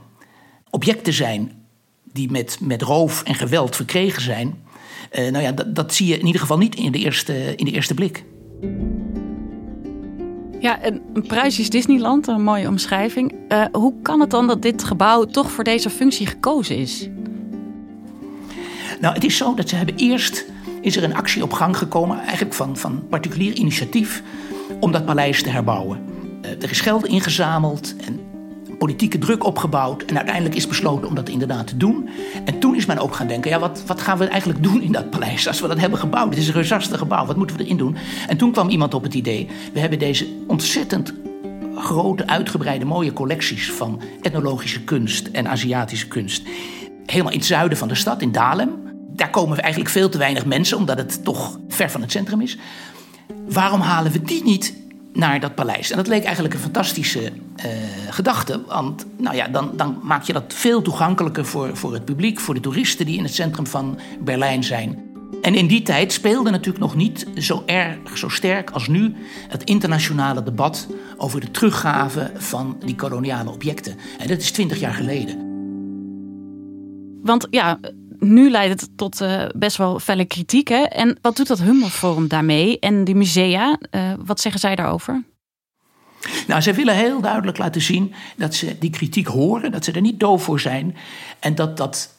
objecten 0.70 1.12
zijn 1.12 1.66
die 2.04 2.30
met, 2.30 2.58
met 2.60 2.82
roof 2.82 3.22
en 3.22 3.34
geweld 3.34 3.76
verkregen 3.76 4.22
zijn. 4.22 4.66
Uh, 5.12 5.30
nou 5.30 5.44
ja, 5.44 5.52
dat, 5.52 5.74
dat 5.74 5.94
zie 5.94 6.06
je 6.06 6.18
in 6.18 6.26
ieder 6.26 6.40
geval 6.40 6.58
niet 6.58 6.74
in 6.74 6.92
de 6.92 6.98
eerste, 6.98 7.54
in 7.56 7.64
de 7.64 7.70
eerste 7.70 7.94
blik. 7.94 8.24
Ja, 10.60 10.84
een, 10.84 11.02
een 11.14 11.26
Pruisisch 11.26 11.70
Disneyland, 11.70 12.26
een 12.26 12.42
mooie 12.42 12.68
omschrijving. 12.68 13.34
Uh, 13.48 13.64
hoe 13.72 13.94
kan 14.02 14.20
het 14.20 14.30
dan 14.30 14.46
dat 14.46 14.62
dit 14.62 14.84
gebouw 14.84 15.24
toch 15.24 15.50
voor 15.50 15.64
deze 15.64 15.90
functie 15.90 16.26
gekozen 16.26 16.76
is? 16.76 17.08
Nou, 19.00 19.14
het 19.14 19.24
is 19.24 19.36
zo 19.36 19.54
dat 19.54 19.68
ze 19.68 19.76
hebben 19.76 19.96
eerst 19.96 20.46
is 20.80 20.96
er 20.96 21.04
een 21.04 21.14
actie 21.14 21.42
op 21.42 21.52
gang 21.52 21.76
gekomen, 21.76 22.18
eigenlijk 22.20 22.54
van, 22.54 22.76
van 22.76 23.02
particulier 23.08 23.52
initiatief, 23.52 24.22
om 24.80 24.92
dat 24.92 25.04
paleis 25.04 25.42
te 25.42 25.50
herbouwen. 25.50 26.00
Uh, 26.42 26.50
er 26.50 26.70
is 26.70 26.80
geld 26.80 27.06
ingezameld 27.06 27.96
en 27.96 28.20
politieke 28.78 29.18
druk 29.18 29.44
opgebouwd. 29.44 30.02
En 30.02 30.16
uiteindelijk 30.16 30.54
is 30.54 30.66
besloten 30.66 31.08
om 31.08 31.14
dat 31.14 31.28
inderdaad 31.28 31.66
te 31.66 31.76
doen. 31.76 32.08
En 32.44 32.58
toen 32.58 32.76
is 32.76 32.86
men 32.86 32.98
ook 32.98 33.14
gaan 33.14 33.26
denken: 33.26 33.50
ja, 33.50 33.58
wat, 33.58 33.82
wat 33.86 34.00
gaan 34.00 34.18
we 34.18 34.24
eigenlijk 34.24 34.62
doen 34.62 34.82
in 34.82 34.92
dat 34.92 35.10
paleis 35.10 35.48
als 35.48 35.60
we 35.60 35.68
dat 35.68 35.78
hebben 35.78 35.98
gebouwd? 35.98 36.28
Het 36.28 36.38
is 36.38 36.48
een 36.48 36.54
reusachtig 36.54 36.98
gebouw, 36.98 37.26
wat 37.26 37.36
moeten 37.36 37.56
we 37.56 37.64
erin 37.64 37.76
doen? 37.76 37.96
En 38.28 38.36
toen 38.36 38.52
kwam 38.52 38.68
iemand 38.68 38.94
op 38.94 39.02
het 39.02 39.14
idee: 39.14 39.48
we 39.72 39.80
hebben 39.80 39.98
deze 39.98 40.26
ontzettend 40.46 41.14
grote, 41.76 42.26
uitgebreide, 42.26 42.84
mooie 42.84 43.12
collecties 43.12 43.72
van 43.72 44.00
etnologische 44.22 44.84
kunst 44.84 45.26
en 45.26 45.48
Aziatische 45.48 46.08
kunst. 46.08 46.42
Helemaal 47.06 47.32
in 47.32 47.38
het 47.38 47.46
zuiden 47.46 47.78
van 47.78 47.88
de 47.88 47.94
stad, 47.94 48.22
in 48.22 48.32
Dalem. 48.32 48.70
Daar 49.14 49.30
komen 49.30 49.58
eigenlijk 49.58 49.92
veel 49.92 50.08
te 50.08 50.18
weinig 50.18 50.46
mensen, 50.46 50.76
omdat 50.76 50.98
het 50.98 51.24
toch 51.24 51.58
ver 51.68 51.90
van 51.90 52.00
het 52.00 52.10
centrum 52.10 52.40
is. 52.40 52.58
Waarom 53.48 53.80
halen 53.80 54.12
we 54.12 54.22
die 54.22 54.44
niet 54.44 54.74
naar 55.12 55.40
dat 55.40 55.54
paleis. 55.54 55.90
En 55.90 55.96
dat 55.96 56.06
leek 56.06 56.24
eigenlijk 56.24 56.54
een 56.54 56.60
fantastische 56.60 57.20
uh, 57.20 57.64
gedachte. 58.10 58.64
Want 58.66 59.06
nou 59.16 59.36
ja, 59.36 59.48
dan, 59.48 59.70
dan 59.76 59.98
maak 60.02 60.22
je 60.22 60.32
dat 60.32 60.54
veel 60.54 60.82
toegankelijker 60.82 61.44
voor, 61.44 61.76
voor 61.76 61.92
het 61.92 62.04
publiek, 62.04 62.40
voor 62.40 62.54
de 62.54 62.60
toeristen 62.60 63.06
die 63.06 63.16
in 63.16 63.22
het 63.22 63.34
centrum 63.34 63.66
van 63.66 63.98
Berlijn 64.20 64.64
zijn. 64.64 65.06
En 65.42 65.54
in 65.54 65.66
die 65.66 65.82
tijd 65.82 66.12
speelde 66.12 66.50
natuurlijk 66.50 66.78
nog 66.78 66.94
niet 66.94 67.26
zo 67.36 67.62
erg, 67.66 68.18
zo 68.18 68.28
sterk 68.28 68.70
als 68.70 68.88
nu 68.88 69.14
het 69.48 69.64
internationale 69.64 70.42
debat 70.42 70.88
over 71.16 71.40
de 71.40 71.50
teruggave 71.50 72.30
van 72.36 72.76
die 72.84 72.94
koloniale 72.94 73.50
objecten. 73.50 73.96
En 74.18 74.28
dat 74.28 74.40
is 74.40 74.50
twintig 74.50 74.80
jaar 74.80 74.94
geleden. 74.94 75.46
Want 77.22 77.46
ja, 77.50 77.78
nu 78.18 78.50
leidt 78.50 78.80
het 78.80 78.90
tot 78.96 79.20
uh, 79.20 79.44
best 79.56 79.76
wel 79.76 79.98
felle 79.98 80.24
kritiek. 80.24 80.68
Hè? 80.68 80.82
En 80.82 81.18
wat 81.22 81.36
doet 81.36 81.46
dat 81.46 81.60
Humboldt 81.60 81.94
Forum 81.94 82.28
daarmee? 82.28 82.78
En 82.78 83.04
de 83.04 83.14
musea, 83.14 83.78
uh, 83.90 84.12
wat 84.24 84.40
zeggen 84.40 84.60
zij 84.60 84.74
daarover? 84.74 85.24
Nou, 86.46 86.62
zij 86.62 86.74
willen 86.74 86.94
heel 86.94 87.20
duidelijk 87.20 87.58
laten 87.58 87.80
zien 87.80 88.14
dat 88.36 88.54
ze 88.54 88.76
die 88.78 88.90
kritiek 88.90 89.26
horen, 89.26 89.72
dat 89.72 89.84
ze 89.84 89.92
er 89.92 90.00
niet 90.00 90.20
doof 90.20 90.42
voor 90.42 90.60
zijn. 90.60 90.96
En 91.38 91.54
dat 91.54 91.76
dat. 91.76 92.16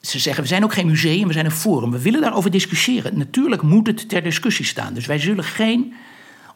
Ze 0.00 0.18
zeggen, 0.18 0.42
we 0.42 0.48
zijn 0.48 0.64
ook 0.64 0.72
geen 0.72 0.86
museum, 0.86 1.26
we 1.26 1.32
zijn 1.32 1.44
een 1.44 1.50
forum. 1.50 1.90
We 1.90 2.02
willen 2.02 2.20
daarover 2.20 2.50
discussiëren. 2.50 3.18
Natuurlijk 3.18 3.62
moet 3.62 3.86
het 3.86 4.08
ter 4.08 4.22
discussie 4.22 4.64
staan. 4.64 4.94
Dus 4.94 5.06
wij 5.06 5.18
zullen 5.18 5.44
geen 5.44 5.94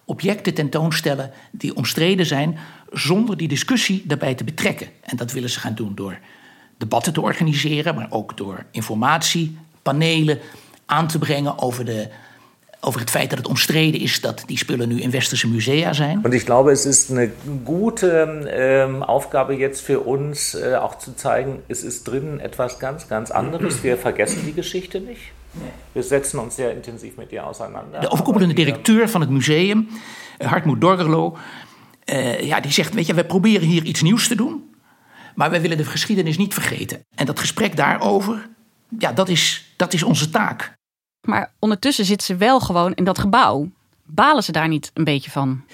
objecten 0.04 0.54
tentoonstellen 0.54 1.30
die 1.50 1.76
omstreden 1.76 2.26
zijn, 2.26 2.58
zonder 2.92 3.36
die 3.36 3.48
discussie 3.48 4.02
daarbij 4.04 4.34
te 4.34 4.44
betrekken. 4.44 4.88
En 5.00 5.16
dat 5.16 5.32
willen 5.32 5.50
ze 5.50 5.60
gaan 5.60 5.74
doen 5.74 5.94
door 5.94 6.18
debatten 6.76 7.12
te 7.12 7.20
organiseren, 7.20 7.94
maar 7.94 8.06
ook 8.10 8.36
door 8.36 8.64
informatiepanelen 8.70 10.38
aan 10.86 11.06
te 11.06 11.18
brengen 11.18 11.58
over, 11.58 11.84
de, 11.84 12.08
over 12.80 13.00
het 13.00 13.10
feit 13.10 13.30
dat 13.30 13.38
het 13.38 13.48
omstreden 13.48 14.00
is 14.00 14.20
dat 14.20 14.42
die 14.46 14.58
spullen 14.58 14.88
nu 14.88 15.00
in 15.00 15.10
westerse 15.10 15.48
musea 15.48 15.92
zijn. 15.92 16.20
Und 16.24 16.34
ich 16.34 16.44
glaube, 16.44 16.70
es 16.70 16.86
ist 16.86 17.10
eine 17.10 17.30
gute 17.64 18.08
ähm, 18.48 19.02
Aufgabe 19.02 19.54
jetzt 19.54 19.84
für 19.84 20.00
uns, 20.00 20.54
äh, 20.54 20.74
auch 20.74 20.98
zu 20.98 21.14
zeigen, 21.14 21.62
es 21.68 21.82
ist 21.82 22.04
drin 22.04 22.40
etwas 22.40 22.78
ganz, 22.78 23.08
ganz 23.08 23.30
anderes. 23.30 23.82
Wir 23.82 23.96
vergessen 23.96 24.44
die 24.44 24.54
Geschichte 24.54 25.00
nicht. 25.00 25.32
Wir 25.92 26.02
setzen 26.02 26.38
uns 26.38 26.54
sehr 26.56 26.72
intensiv 26.72 27.16
mit 27.16 27.32
ihr 27.32 27.46
auseinander. 27.46 28.00
De 28.00 28.10
overkoepelende 28.10 28.54
directeur 28.54 29.08
van 29.08 29.20
het 29.20 29.30
museum, 29.30 29.88
Hartmut 30.38 30.80
Dorgerlo, 30.80 31.36
uh, 32.12 32.40
ja, 32.40 32.60
die 32.60 32.72
zegt: 32.72 32.94
Weet 32.94 33.06
je, 33.06 33.14
we 33.14 33.24
proberen 33.24 33.68
hier 33.68 33.82
iets 33.82 34.02
nieuws 34.02 34.28
te 34.28 34.34
doen. 34.34 34.65
Maar 35.36 35.50
wij 35.50 35.60
willen 35.60 35.76
de 35.76 35.84
geschiedenis 35.84 36.38
niet 36.38 36.54
vergeten. 36.54 37.04
En 37.14 37.26
dat 37.26 37.40
gesprek 37.40 37.76
daarover, 37.76 38.48
ja, 38.98 39.12
dat 39.12 39.28
is, 39.28 39.72
dat 39.76 39.92
is 39.92 40.02
onze 40.02 40.30
taak. 40.30 40.74
Maar 41.20 41.52
ondertussen 41.58 42.04
zitten 42.04 42.26
ze 42.26 42.36
wel 42.36 42.60
gewoon 42.60 42.94
in 42.94 43.04
dat 43.04 43.18
gebouw. 43.18 43.70
Balen 44.04 44.42
ze 44.42 44.52
daar 44.52 44.68
niet 44.68 44.90
een 44.94 45.04
beetje 45.04 45.30
van? 45.30 45.64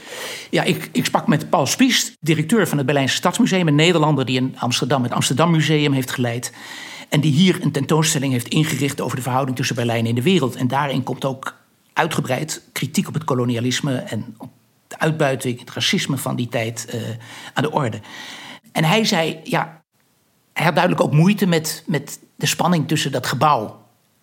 Ja, 0.50 0.62
ik, 0.62 0.88
ik 0.92 1.04
sprak 1.04 1.26
met 1.26 1.50
Paul 1.50 1.66
Spiest, 1.66 2.12
directeur 2.20 2.68
van 2.68 2.76
het 2.76 2.86
Berlijnse 2.86 3.16
Stadsmuseum, 3.16 3.68
een 3.68 3.74
Nederlander 3.74 4.24
die 4.24 4.36
in 4.36 4.54
Amsterdam 4.58 5.02
het 5.02 5.12
Amsterdam 5.12 5.50
Museum 5.50 5.92
heeft 5.92 6.10
geleid. 6.10 6.52
En 7.08 7.20
die 7.20 7.32
hier 7.32 7.58
een 7.62 7.72
tentoonstelling 7.72 8.32
heeft 8.32 8.48
ingericht 8.48 9.00
over 9.00 9.16
de 9.16 9.22
verhouding 9.22 9.56
tussen 9.56 9.76
Berlijn 9.76 10.06
en 10.06 10.14
de 10.14 10.22
wereld. 10.22 10.56
En 10.56 10.68
daarin 10.68 11.02
komt 11.02 11.24
ook 11.24 11.56
uitgebreid 11.92 12.62
kritiek 12.72 13.08
op 13.08 13.14
het 13.14 13.24
kolonialisme 13.24 13.96
en 13.96 14.34
op 14.38 14.50
de 14.86 14.98
uitbuiting, 14.98 15.58
het 15.58 15.70
racisme 15.70 16.16
van 16.16 16.36
die 16.36 16.48
tijd 16.48 16.86
uh, 16.94 17.00
aan 17.54 17.62
de 17.62 17.70
orde. 17.70 18.00
En 18.72 18.84
hij 18.84 19.04
zei, 19.04 19.40
ja, 19.44 19.82
hij 20.52 20.64
had 20.64 20.74
duidelijk 20.74 21.04
ook 21.04 21.12
moeite 21.12 21.46
met, 21.46 21.82
met 21.86 22.18
de 22.36 22.46
spanning 22.46 22.88
tussen 22.88 23.12
dat 23.12 23.26
gebouw 23.26 23.80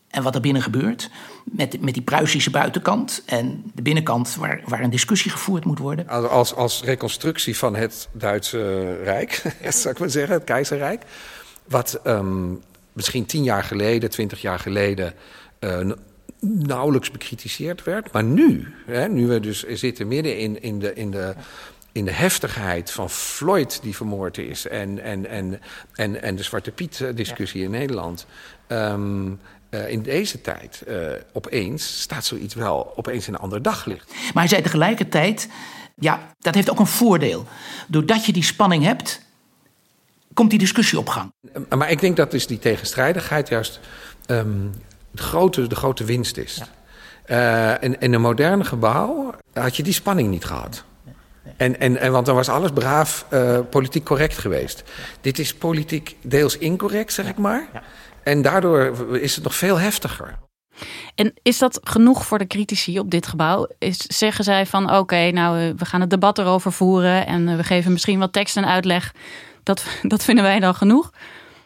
en 0.10 0.24
wat 0.24 0.36
er 0.36 0.42
binnen 0.42 0.62
gebeurt. 0.62 1.10
Met, 1.44 1.82
met 1.82 1.94
die 1.94 2.04
Pruisische 2.04 2.50
buitenkant 2.50 3.24
en 3.26 3.72
de 3.74 3.82
binnenkant 3.82 4.36
waar, 4.36 4.62
waar 4.66 4.82
een 4.82 4.90
discussie 4.90 5.32
gevoerd 5.32 5.66
moet 5.66 5.80
worden. 5.80 6.08
Als, 6.08 6.56
als 6.56 6.84
reconstructie 6.84 7.58
van 7.58 7.76
het 7.76 8.10
Duitse 8.12 8.94
Rijk, 9.04 9.42
zou 9.70 9.94
ik 9.94 10.00
maar 10.00 10.10
zeggen, 10.10 10.34
het 10.34 10.44
keizerrijk. 10.44 11.04
Wat 11.68 12.00
um, 12.04 12.62
misschien 12.94 13.26
tien 13.26 13.44
jaar 13.44 13.64
geleden, 13.64 14.10
twintig 14.10 14.42
jaar 14.42 14.60
geleden 14.60 15.14
uh, 15.60 15.92
nauwelijks 16.42 17.12
bekritiseerd 17.12 17.84
werd. 17.84 18.12
Maar 18.12 18.24
nu, 18.24 18.74
hè, 18.86 19.08
nu 19.08 19.28
we 19.28 19.40
dus 19.40 19.64
zitten 19.64 20.08
midden 20.08 20.38
in, 20.38 20.62
in 20.62 20.80
de. 20.80 20.94
In 20.94 21.12
de 21.12 21.34
in 21.92 22.06
de 22.06 22.12
heftigheid 22.12 22.92
van 22.92 23.10
Floyd 23.10 23.80
die 23.82 23.96
vermoord 23.96 24.38
is 24.38 24.68
en, 24.68 25.04
en, 25.04 25.26
en, 25.26 25.62
en, 25.96 26.22
en 26.22 26.36
de 26.36 26.44
Zwarte 26.44 26.72
Piet-discussie 26.72 27.64
in 27.64 27.72
Nederland. 27.72 28.26
Um, 28.68 29.40
uh, 29.70 29.90
in 29.90 30.02
deze 30.02 30.42
tijd 30.42 30.84
uh, 30.88 31.12
opeens 31.34 32.02
staat 32.02 32.26
zoiets 32.26 32.54
wel 32.54 32.94
opeens 32.96 33.28
in 33.28 33.34
een 33.34 33.40
ander 33.40 33.62
daglicht. 33.62 34.08
Maar 34.08 34.44
hij 34.44 34.48
zei 34.48 34.62
tegelijkertijd, 34.62 35.50
ja, 35.96 36.34
dat 36.40 36.56
heeft 36.56 36.70
ook 36.70 36.80
een 36.80 36.88
voordeel. 36.88 37.46
Doordat 37.88 38.26
je 38.26 38.34
die 38.34 38.44
spanning 38.44 38.84
hebt, 38.84 39.22
komt 40.34 40.50
die 40.50 40.60
discussie 40.60 41.00
op 41.00 41.10
gang. 41.10 41.32
Maar 41.70 41.92
ik 41.92 42.00
denk 42.00 42.18
dat 42.18 42.32
dus 42.32 42.48
die 42.48 42.60
tegenstrijdigheid 42.60 43.50
juist 43.50 43.80
um, 44.28 44.72
de, 45.12 45.22
grote, 45.22 45.68
de 45.68 45.76
grote 45.76 46.04
winst 46.04 46.38
is. 46.38 46.56
Ja. 46.56 47.78
Uh, 47.78 47.84
in, 47.84 48.00
in 48.00 48.14
een 48.14 48.22
moderne 48.22 48.64
gebouw 48.64 49.34
had 49.54 49.76
je 49.76 49.84
die 49.84 49.94
spanning 49.94 50.30
niet 50.30 50.46
gehad. 50.46 50.84
En, 51.58 51.80
en, 51.80 51.98
en 51.98 52.12
want 52.12 52.26
dan 52.26 52.36
was 52.36 52.50
alles 52.50 52.72
braaf 52.72 53.26
uh, 53.34 53.60
politiek 53.70 54.04
correct 54.04 54.38
geweest. 54.38 54.84
Dit 55.22 55.40
is 55.40 55.54
politiek 55.54 56.16
deels 56.22 56.58
incorrect, 56.58 57.14
zeg 57.14 57.28
ik 57.28 57.38
maar. 57.38 57.68
En 58.24 58.42
daardoor 58.42 59.08
is 59.20 59.36
het 59.36 59.44
nog 59.44 59.56
veel 59.56 59.80
heftiger. 59.80 60.38
En 61.16 61.34
is 61.42 61.58
dat 61.58 61.80
genoeg 61.84 62.26
voor 62.26 62.38
de 62.38 62.48
critici 62.48 63.00
op 63.00 63.12
dit 63.12 63.28
gebouw? 63.28 63.68
Is, 63.78 63.98
zeggen 63.98 64.44
zij 64.44 64.66
van 64.66 64.96
oké, 64.96 65.32
nou 65.32 65.60
eh, 65.60 65.74
we 65.78 65.86
gaan 65.86 66.02
het 66.02 66.10
debat 66.10 66.38
erover 66.38 66.72
voeren 66.72 67.28
en 67.28 67.48
eh, 67.48 67.56
we 67.56 67.64
geven 67.64 67.92
misschien 67.92 68.20
wat 68.20 68.34
tekst 68.34 68.58
en 68.58 68.66
uitleg. 68.66 69.14
Dat, 69.64 69.86
dat 70.02 70.24
vinden 70.24 70.44
wij 70.44 70.60
dan 70.60 70.76
genoeg? 70.76 71.12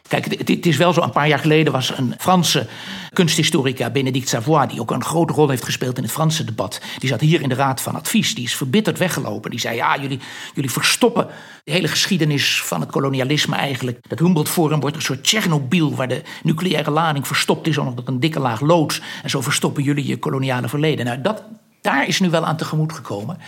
Kijk, 0.08 0.24
het 0.48 0.66
is 0.66 0.76
wel 0.76 0.92
zo, 0.92 1.00
een 1.00 1.10
paar 1.10 1.28
jaar 1.28 1.38
geleden 1.38 1.72
was 1.72 1.98
een 1.98 2.14
Franse 2.18 2.66
kunsthistorica, 3.12 3.90
Benedict 3.90 4.28
Savoy, 4.28 4.66
die 4.66 4.80
ook 4.80 4.90
een 4.90 5.04
grote 5.04 5.32
rol 5.32 5.48
heeft 5.48 5.64
gespeeld 5.64 5.96
in 5.96 6.02
het 6.02 6.12
Franse 6.12 6.44
debat. 6.44 6.80
Die 6.98 7.08
zat 7.08 7.20
hier 7.20 7.40
in 7.40 7.48
de 7.48 7.54
Raad 7.54 7.80
van 7.80 7.94
Advies, 7.94 8.34
die 8.34 8.44
is 8.44 8.56
verbitterd 8.56 8.98
weggelopen. 8.98 9.50
Die 9.50 9.60
zei, 9.60 9.76
ja, 9.76 10.00
jullie, 10.00 10.20
jullie 10.54 10.70
verstoppen 10.70 11.26
de 11.64 11.72
hele 11.72 11.88
geschiedenis 11.88 12.62
van 12.62 12.80
het 12.80 12.90
kolonialisme 12.90 13.56
eigenlijk. 13.56 14.08
Dat 14.08 14.18
Humboldt 14.18 14.48
Forum 14.48 14.80
wordt 14.80 14.96
een 14.96 15.02
soort 15.02 15.24
Tsjernobyl, 15.24 15.94
waar 15.94 16.08
de 16.08 16.22
nucleaire 16.42 16.90
lading 16.90 17.26
verstopt 17.26 17.66
is 17.66 17.78
onder 17.78 18.04
een 18.08 18.20
dikke 18.20 18.40
laag 18.40 18.60
loods. 18.60 19.00
En 19.22 19.30
zo 19.30 19.40
verstoppen 19.40 19.82
jullie 19.82 20.06
je 20.06 20.18
koloniale 20.18 20.68
verleden. 20.68 21.04
Nou, 21.04 21.20
dat, 21.20 21.44
daar 21.84 22.08
is 22.08 22.20
nu 22.20 22.30
wel 22.30 22.44
aan 22.44 22.56
tegemoet 22.56 22.92
gekomen. 22.92 23.38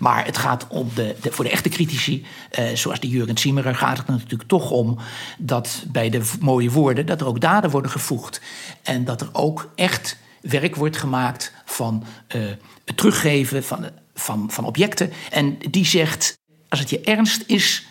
Maar 0.00 0.24
het 0.24 0.38
gaat 0.38 0.66
om 0.68 0.90
de, 0.94 1.16
voor 1.20 1.44
de 1.44 1.50
echte 1.50 1.68
critici, 1.68 2.26
eh, 2.50 2.74
zoals 2.74 3.00
de 3.00 3.08
Jurgen 3.08 3.38
Zimmerer, 3.38 3.74
gaat 3.74 3.98
het 3.98 4.06
natuurlijk 4.06 4.48
toch 4.48 4.70
om 4.70 4.98
dat 5.38 5.84
bij 5.86 6.10
de 6.10 6.30
mooie 6.40 6.70
woorden, 6.70 7.06
dat 7.06 7.20
er 7.20 7.26
ook 7.26 7.40
daden 7.40 7.70
worden 7.70 7.90
gevoegd. 7.90 8.40
En 8.82 9.04
dat 9.04 9.20
er 9.20 9.28
ook 9.32 9.70
echt 9.74 10.16
werk 10.40 10.76
wordt 10.76 10.96
gemaakt 10.96 11.52
van 11.64 12.04
uh, 12.36 12.42
het 12.84 12.96
teruggeven 12.96 13.64
van, 13.64 13.88
van, 14.14 14.50
van 14.50 14.64
objecten. 14.64 15.12
En 15.30 15.58
die 15.70 15.86
zegt, 15.86 16.38
als 16.68 16.80
het 16.80 16.90
je 16.90 17.00
ernst 17.00 17.42
is 17.46 17.86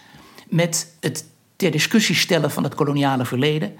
met 0.47 0.93
het 0.99 1.25
ter 1.55 1.71
discussie 1.71 2.15
stellen 2.15 2.51
van 2.51 2.63
het 2.63 2.75
koloniale 2.75 3.25
verleden, 3.25 3.75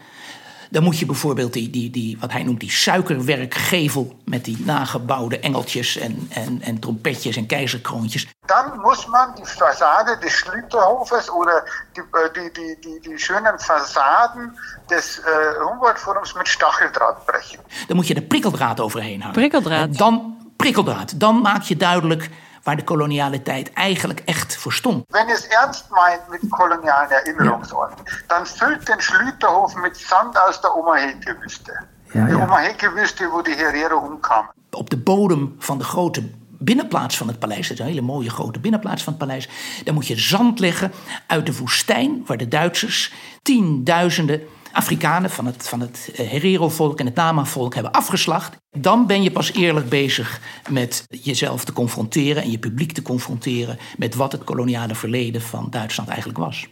dan 0.70 0.84
moet 0.84 1.00
je 1.00 1.06
bijvoorbeeld 1.06 1.54
die, 1.54 1.70
die, 1.70 1.90
die, 1.90 2.18
wat 2.20 2.32
hij 2.32 2.44
noemt 2.44 2.60
die 2.60 2.72
suikerwerkgevel 2.72 4.20
met 4.26 4.46
die 4.46 4.58
nagebouwde 4.66 5.40
engeltjes 5.40 5.98
en, 5.98 6.28
en, 6.30 6.62
en 6.62 6.80
trompetjes 6.80 7.36
en 7.36 7.46
keizerkroontjes. 7.46 8.28
Dan 8.46 8.80
moet 8.82 9.08
man 9.08 9.36
die 9.36 9.46
Fassade 9.46 10.18
des 10.22 10.38
Schlüterhofes 10.38 11.30
oder 11.30 11.86
die, 11.94 12.04
äh, 12.12 12.34
die, 12.34 12.52
die, 12.52 12.78
die, 12.80 13.00
die 13.10 13.18
schönen 13.18 13.60
Fassaden 13.60 14.58
des 14.88 15.20
uh, 15.20 15.26
Humboldt-Forums 15.68 16.34
met 16.34 16.48
Stacheldraht 16.48 17.26
brechen. 17.26 17.60
Dan 17.88 17.96
moet 17.96 18.08
je 18.08 18.14
de 18.14 18.22
prikkeldraad 18.22 18.80
overheen 18.80 19.20
hangen. 19.20 19.36
Prikkeldraad? 19.36 19.98
Dan, 19.98 20.38
prikkeldraad. 20.56 21.20
Dan 21.20 21.42
maak 21.42 21.62
je 21.62 21.78
duidelijk 21.78 22.30
waar 22.70 22.78
de 22.78 22.84
koloniale 22.84 23.42
tijd 23.42 23.74
eigenlijk 23.74 24.22
echt 24.26 24.58
voor 24.58 24.74
stond. 24.74 25.04
Wenn 25.08 25.30
es 25.30 25.48
ernst 25.48 25.86
meint 25.90 26.28
mit 26.30 26.42
kolonialen 26.50 27.12
Erinnerungsorten, 27.12 27.98
ja. 28.06 28.12
dann 28.28 28.46
füllt 28.46 28.88
den 28.88 29.02
Schlüterhof 29.02 29.76
mit 29.76 29.98
Sand 29.98 30.38
aus 30.38 30.62
der 30.62 30.76
Omaheke-Wüste. 30.76 31.74
Ja, 32.14 32.26
de. 32.26 32.36
Omaheke-Wüste, 32.36 33.30
wo 33.32 33.42
die 33.42 33.56
Herero 33.56 33.98
omkwamen. 33.98 34.52
Op 34.72 34.90
de 34.90 34.98
bodem 34.98 35.56
van 35.60 35.78
de 35.78 35.84
grote 35.84 36.30
binnenplaats 36.60 37.18
van 37.18 37.28
het 37.28 37.40
paleis, 37.40 37.68
dat 37.68 37.78
is 37.78 37.80
een 37.80 37.90
hele 37.90 38.02
mooie 38.02 38.30
grote 38.30 38.60
binnenplaats 38.60 39.04
van 39.04 39.14
het 39.14 39.22
paleis, 39.22 39.50
daar 39.84 39.94
moet 39.94 40.08
je 40.08 40.20
zand 40.20 40.60
leggen 40.60 40.92
uit 41.28 41.46
de 41.46 41.58
woestijn 41.58 42.24
waar 42.26 42.38
de 42.38 42.48
Duitsers 42.48 43.14
tienduizenden 43.42 44.42
Afrikanen 44.72 45.30
van 45.30 45.46
het, 45.46 45.68
van 45.68 45.80
het 45.80 46.12
eh, 46.16 46.28
Herero-volk 46.28 47.00
en 47.00 47.06
het 47.06 47.16
Nama-volk 47.16 47.74
hebben 47.74 47.92
afgeslacht. 47.92 48.58
Dan 48.78 49.08
ben 49.08 49.24
je 49.24 49.32
pas 49.32 49.54
eerlijk 49.54 49.90
bezig 49.90 50.42
met 50.70 51.06
jezelf 51.22 51.66
te 51.66 51.74
confronteren 51.74 52.44
en 52.44 52.52
je 52.52 52.60
publiek 52.60 52.92
te 52.92 53.02
confronteren 53.02 53.78
met 53.98 54.16
wat 54.16 54.32
het 54.32 54.44
koloniale 54.44 54.96
verleden 54.96 55.42
van 55.42 55.68
Duitsland 55.70 56.10
eigenlijk 56.10 56.40
was. 56.40 56.68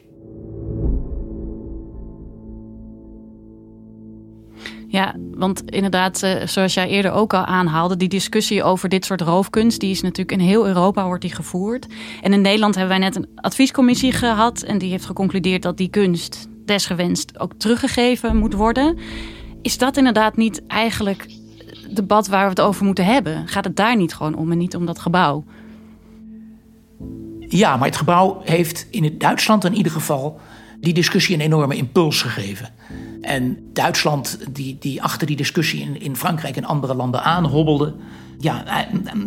Ja, 4.90 5.16
want 5.32 5.72
inderdaad, 5.72 6.24
eh, 6.24 6.48
zoals 6.48 6.74
jij 6.74 6.88
eerder 6.88 7.12
ook 7.12 7.34
al 7.34 7.46
aanhaalde, 7.46 7.98
die 7.98 8.08
discussie 8.08 8.64
over 8.64 8.90
dit 8.90 9.06
soort 9.06 9.22
roofkunst, 9.22 9.80
die 9.80 9.92
is 9.92 10.02
natuurlijk 10.02 10.42
in 10.42 10.48
heel 10.48 10.68
Europa 10.68 11.06
wordt 11.06 11.22
die 11.22 11.36
gevoerd. 11.36 11.88
En 12.22 12.34
in 12.34 12.42
Nederland 12.42 12.76
hebben 12.76 13.00
wij 13.00 13.08
net 13.08 13.16
een 13.16 13.30
adviescommissie 13.36 14.12
gehad 14.12 14.62
en 14.62 14.78
die 14.78 14.90
heeft 14.90 15.06
geconcludeerd 15.06 15.62
dat 15.62 15.78
die 15.78 15.90
kunst 15.90 16.48
desgewenst 16.68 17.40
ook 17.40 17.54
teruggegeven 17.58 18.38
moet 18.38 18.54
worden. 18.54 18.98
Is 19.62 19.78
dat 19.78 19.98
inderdaad 19.98 20.38
niet 20.38 20.62
eigenlijk 20.68 21.28
het 21.58 21.96
debat 21.96 22.28
waar 22.28 22.44
we 22.44 22.50
het 22.50 22.62
over 22.62 22.86
moeten 22.86 23.06
hebben? 23.06 23.48
Gaat 23.48 23.64
het 23.64 23.76
daar 23.76 23.96
niet 23.96 24.14
gewoon 24.14 24.36
om 24.36 24.52
en 24.52 24.58
niet 24.58 24.76
om 24.76 24.86
dat 24.86 25.00
gebouw? 25.00 25.44
Ja, 27.40 27.78
maar 27.78 27.88
het 27.88 27.98
gebouw 27.98 28.42
heeft 28.44 28.88
in 28.90 29.04
het 29.04 29.20
Duitsland 29.20 29.66
in 29.66 29.74
ieder 29.76 29.92
geval 29.92 30.40
die 30.80 30.94
discussie 30.94 31.36
een 31.36 31.42
enorme 31.42 31.76
impuls 31.76 32.22
gegeven. 32.22 32.70
En 33.22 33.70
Duitsland, 33.74 34.40
die, 34.52 34.78
die 34.80 35.02
achter 35.02 35.28
die 35.28 35.36
discussie 35.36 35.82
in, 35.82 36.02
in 36.02 36.16
Frankrijk 36.16 36.56
en 36.56 36.66
andere 36.66 36.94
landen 36.94 37.24
aanhobbelde, 37.24 37.96
ja, 38.40 38.64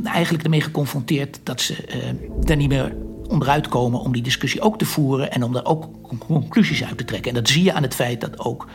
eigenlijk 0.04 0.44
ermee 0.44 0.60
geconfronteerd 0.60 1.40
dat 1.42 1.60
ze 1.60 1.74
uh, 1.88 2.50
er 2.50 2.56
niet 2.56 2.68
meer 2.68 2.96
onderuit 3.30 3.68
komen 3.68 4.00
om 4.00 4.12
die 4.12 4.22
discussie 4.22 4.60
ook 4.60 4.78
te 4.78 4.84
voeren 4.84 5.32
en 5.32 5.42
om 5.42 5.52
daar 5.52 5.64
ook 5.64 5.88
conclusies 6.18 6.84
uit 6.84 6.98
te 6.98 7.04
trekken. 7.04 7.30
En 7.30 7.36
dat 7.36 7.48
zie 7.48 7.64
je 7.64 7.72
aan 7.72 7.82
het 7.82 7.94
feit 7.94 8.20
dat 8.20 8.38
ook 8.38 8.66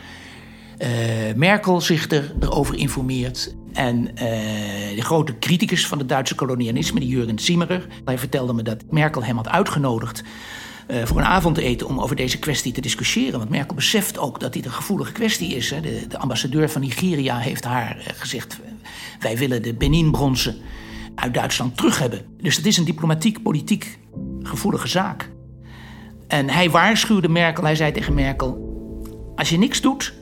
uh, 0.78 0.88
Merkel 1.36 1.80
zich 1.80 2.10
er, 2.10 2.34
erover 2.40 2.74
informeert. 2.74 3.54
En 3.72 3.96
uh, 3.98 4.20
de 4.94 5.02
grote 5.02 5.38
criticus 5.38 5.86
van 5.86 5.98
het 5.98 6.08
Duitse 6.08 6.34
kolonialisme, 6.34 7.00
die 7.00 7.08
Jurgen 7.08 7.38
Zimmerer, 7.38 7.86
hij 8.04 8.18
vertelde 8.18 8.52
me 8.52 8.62
dat 8.62 8.82
Merkel 8.90 9.24
hem 9.24 9.36
had 9.36 9.48
uitgenodigd 9.48 10.22
uh, 10.88 11.04
voor 11.04 11.18
een 11.18 11.24
avondeten 11.24 11.86
om 11.86 12.00
over 12.00 12.16
deze 12.16 12.38
kwestie 12.38 12.72
te 12.72 12.80
discussiëren. 12.80 13.38
Want 13.38 13.50
Merkel 13.50 13.74
beseft 13.74 14.18
ook 14.18 14.40
dat 14.40 14.52
dit 14.52 14.64
een 14.64 14.72
gevoelige 14.72 15.12
kwestie 15.12 15.54
is. 15.54 15.70
Hè. 15.70 15.80
De, 15.80 16.06
de, 16.08 16.18
ambassadeur 16.18 16.70
van 16.70 16.80
Nigeria 16.80 17.38
heeft 17.38 17.64
haar 17.64 17.96
gezegd: 18.16 18.58
wij 19.20 19.36
willen 19.36 19.62
de 19.62 19.74
Benin-bronzen 19.74 20.56
uit 21.16 21.34
Duitsland 21.34 21.76
terug 21.76 21.98
hebben. 21.98 22.24
Dus 22.40 22.56
het 22.56 22.66
is 22.66 22.76
een 22.76 22.84
diplomatiek, 22.84 23.42
politiek 23.42 23.98
gevoelige 24.42 24.88
zaak. 24.88 25.30
En 26.28 26.48
hij 26.48 26.70
waarschuwde 26.70 27.28
Merkel, 27.28 27.64
hij 27.64 27.76
zei 27.76 27.92
tegen 27.92 28.14
Merkel: 28.14 28.74
als 29.36 29.48
je 29.48 29.58
niks 29.58 29.80
doet, 29.80 30.14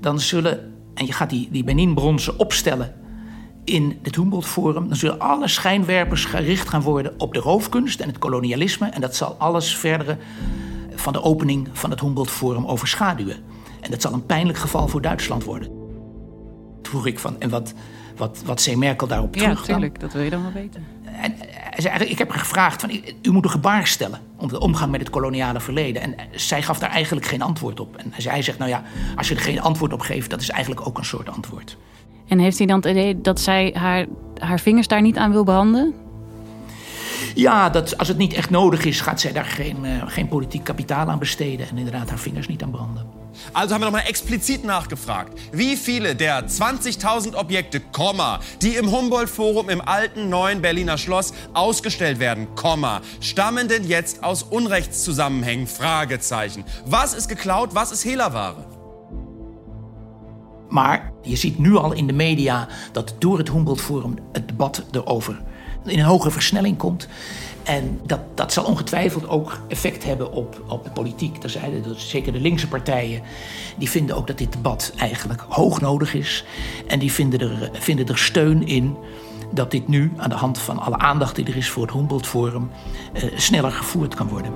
dan 0.00 0.20
zullen, 0.20 0.74
en 0.94 1.06
je 1.06 1.12
gaat 1.12 1.30
die, 1.30 1.48
die 1.50 1.64
Benin-bronzen 1.64 2.38
opstellen 2.38 2.94
in 3.64 3.98
het 4.02 4.14
Humboldt 4.14 4.46
Forum, 4.46 4.88
dan 4.88 4.96
zullen 4.96 5.18
alle 5.18 5.48
schijnwerpers 5.48 6.24
gericht 6.24 6.68
gaan 6.68 6.82
worden 6.82 7.14
op 7.20 7.34
de 7.34 7.40
roofkunst 7.40 8.00
en 8.00 8.08
het 8.08 8.18
kolonialisme. 8.18 8.86
En 8.86 9.00
dat 9.00 9.16
zal 9.16 9.34
alles 9.34 9.76
verdere 9.76 10.16
van 10.94 11.12
de 11.12 11.22
opening 11.22 11.68
van 11.72 11.90
het 11.90 12.00
Humboldt 12.00 12.30
Forum 12.30 12.66
overschaduwen. 12.66 13.36
En 13.80 13.90
dat 13.90 14.02
zal 14.02 14.12
een 14.12 14.26
pijnlijk 14.26 14.58
geval 14.58 14.88
voor 14.88 15.00
Duitsland 15.00 15.44
worden. 15.44 15.68
Toen 16.82 16.92
vroeg 16.92 17.06
ik 17.06 17.18
van, 17.18 17.40
en 17.40 17.50
wat, 17.50 17.74
wat, 18.20 18.42
wat 18.44 18.60
zei 18.60 18.76
Merkel 18.76 19.06
daarop 19.06 19.32
terug? 19.32 19.48
Ja, 19.48 19.54
natuurlijk, 19.54 20.00
dat 20.00 20.12
wil 20.12 20.22
je 20.22 20.30
dan 20.30 20.42
wel 20.42 20.52
weten. 20.52 20.86
En 21.04 21.34
hij 21.52 21.80
zei, 21.80 22.04
ik 22.04 22.18
heb 22.18 22.30
haar 22.30 22.38
gevraagd, 22.38 22.80
van, 22.80 22.90
u 23.22 23.30
moet 23.30 23.44
een 23.44 23.50
gebaar 23.50 23.86
stellen 23.86 24.20
om 24.36 24.48
de 24.48 24.60
omgang 24.60 24.90
met 24.90 25.00
het 25.00 25.10
koloniale 25.10 25.60
verleden. 25.60 26.02
En 26.02 26.14
zij 26.32 26.62
gaf 26.62 26.78
daar 26.78 26.90
eigenlijk 26.90 27.26
geen 27.26 27.42
antwoord 27.42 27.80
op. 27.80 27.96
En 27.96 28.12
hij 28.14 28.42
zegt, 28.42 28.58
nou 28.58 28.70
ja, 28.70 28.82
als 29.16 29.28
je 29.28 29.34
er 29.34 29.40
geen 29.40 29.60
antwoord 29.60 29.92
op 29.92 30.00
geeft, 30.00 30.30
dat 30.30 30.40
is 30.40 30.50
eigenlijk 30.50 30.86
ook 30.86 30.98
een 30.98 31.04
soort 31.04 31.28
antwoord. 31.28 31.76
En 32.28 32.38
heeft 32.38 32.58
hij 32.58 32.66
dan 32.66 32.76
het 32.76 32.86
idee 32.86 33.20
dat 33.20 33.40
zij 33.40 33.74
haar, 33.76 34.06
haar 34.38 34.60
vingers 34.60 34.88
daar 34.88 35.02
niet 35.02 35.16
aan 35.16 35.32
wil 35.32 35.44
branden? 35.44 35.94
Ja, 37.34 37.70
dat, 37.70 37.98
als 37.98 38.08
het 38.08 38.18
niet 38.18 38.32
echt 38.32 38.50
nodig 38.50 38.84
is, 38.84 39.00
gaat 39.00 39.20
zij 39.20 39.32
daar 39.32 39.44
geen, 39.44 39.76
uh, 39.84 39.90
geen 40.06 40.28
politiek 40.28 40.64
kapitaal 40.64 41.08
aan 41.08 41.18
besteden 41.18 41.68
en 41.68 41.78
inderdaad 41.78 42.08
haar 42.08 42.18
vingers 42.18 42.48
niet 42.48 42.62
aan 42.62 42.70
branden. 42.70 43.19
Also 43.52 43.74
haben 43.74 43.82
wir 43.82 43.86
nochmal 43.86 44.08
explizit 44.08 44.64
nachgefragt, 44.64 45.38
wie 45.52 45.76
viele 45.76 46.14
der 46.14 46.48
20.000 46.48 47.34
Objekte, 47.34 47.80
Komma, 47.80 48.40
die 48.62 48.76
im 48.76 48.90
Humboldt-Forum 48.90 49.68
im 49.68 49.80
alten 49.80 50.28
neuen 50.28 50.60
Berliner 50.60 50.98
Schloss 50.98 51.32
ausgestellt 51.54 52.18
werden, 52.18 52.54
Komma, 52.54 53.00
stammen 53.20 53.68
denn 53.68 53.86
jetzt 53.86 54.22
aus 54.22 54.42
Unrechtszusammenhängen, 54.42 55.66
Fragezeichen. 55.66 56.64
Was 56.84 57.14
ist 57.14 57.28
geklaut, 57.28 57.74
was 57.74 57.92
ist 57.92 58.04
Hehlerware? 58.04 58.66
Maar 60.68 61.12
je 61.22 61.36
ziet 61.36 61.58
nu 61.58 61.76
al 61.76 61.92
in 61.92 62.06
de 62.06 62.12
media 62.12 62.68
dat 62.92 63.14
door 63.18 63.38
het 63.38 63.50
Humboldt 63.50 63.80
Forum 63.80 64.18
het 64.32 64.48
debat 64.48 64.82
erover 64.92 65.42
in 65.84 65.98
een 65.98 66.04
hogere 66.04 66.30
versnelling 66.30 66.76
komt. 66.76 67.08
En 67.70 68.00
dat, 68.06 68.20
dat 68.34 68.52
zal 68.52 68.64
ongetwijfeld 68.64 69.28
ook 69.28 69.58
effect 69.68 70.04
hebben 70.04 70.32
op, 70.32 70.62
op 70.68 70.84
de 70.84 70.90
politiek. 70.90 71.36
Zijn, 71.44 71.82
dat 71.82 71.98
zeker 71.98 72.32
de 72.32 72.40
linkse 72.40 72.68
partijen, 72.68 73.22
die 73.78 73.90
vinden 73.90 74.16
ook 74.16 74.26
dat 74.26 74.38
dit 74.38 74.52
debat 74.52 74.92
eigenlijk 74.96 75.44
hoog 75.48 75.80
nodig 75.80 76.14
is. 76.14 76.44
En 76.86 76.98
die 76.98 77.12
vinden 77.12 77.40
er, 77.40 77.70
vinden 77.72 78.06
er 78.06 78.18
steun 78.18 78.66
in 78.66 78.96
dat 79.52 79.70
dit 79.70 79.88
nu, 79.88 80.12
aan 80.16 80.28
de 80.28 80.34
hand 80.34 80.58
van 80.58 80.78
alle 80.78 80.98
aandacht 80.98 81.36
die 81.36 81.46
er 81.46 81.56
is 81.56 81.68
voor 81.68 81.82
het 81.82 81.92
Humboldt 81.92 82.26
Forum, 82.26 82.70
eh, 83.12 83.22
sneller 83.36 83.72
gevoerd 83.72 84.14
kan 84.14 84.28
worden. 84.28 84.52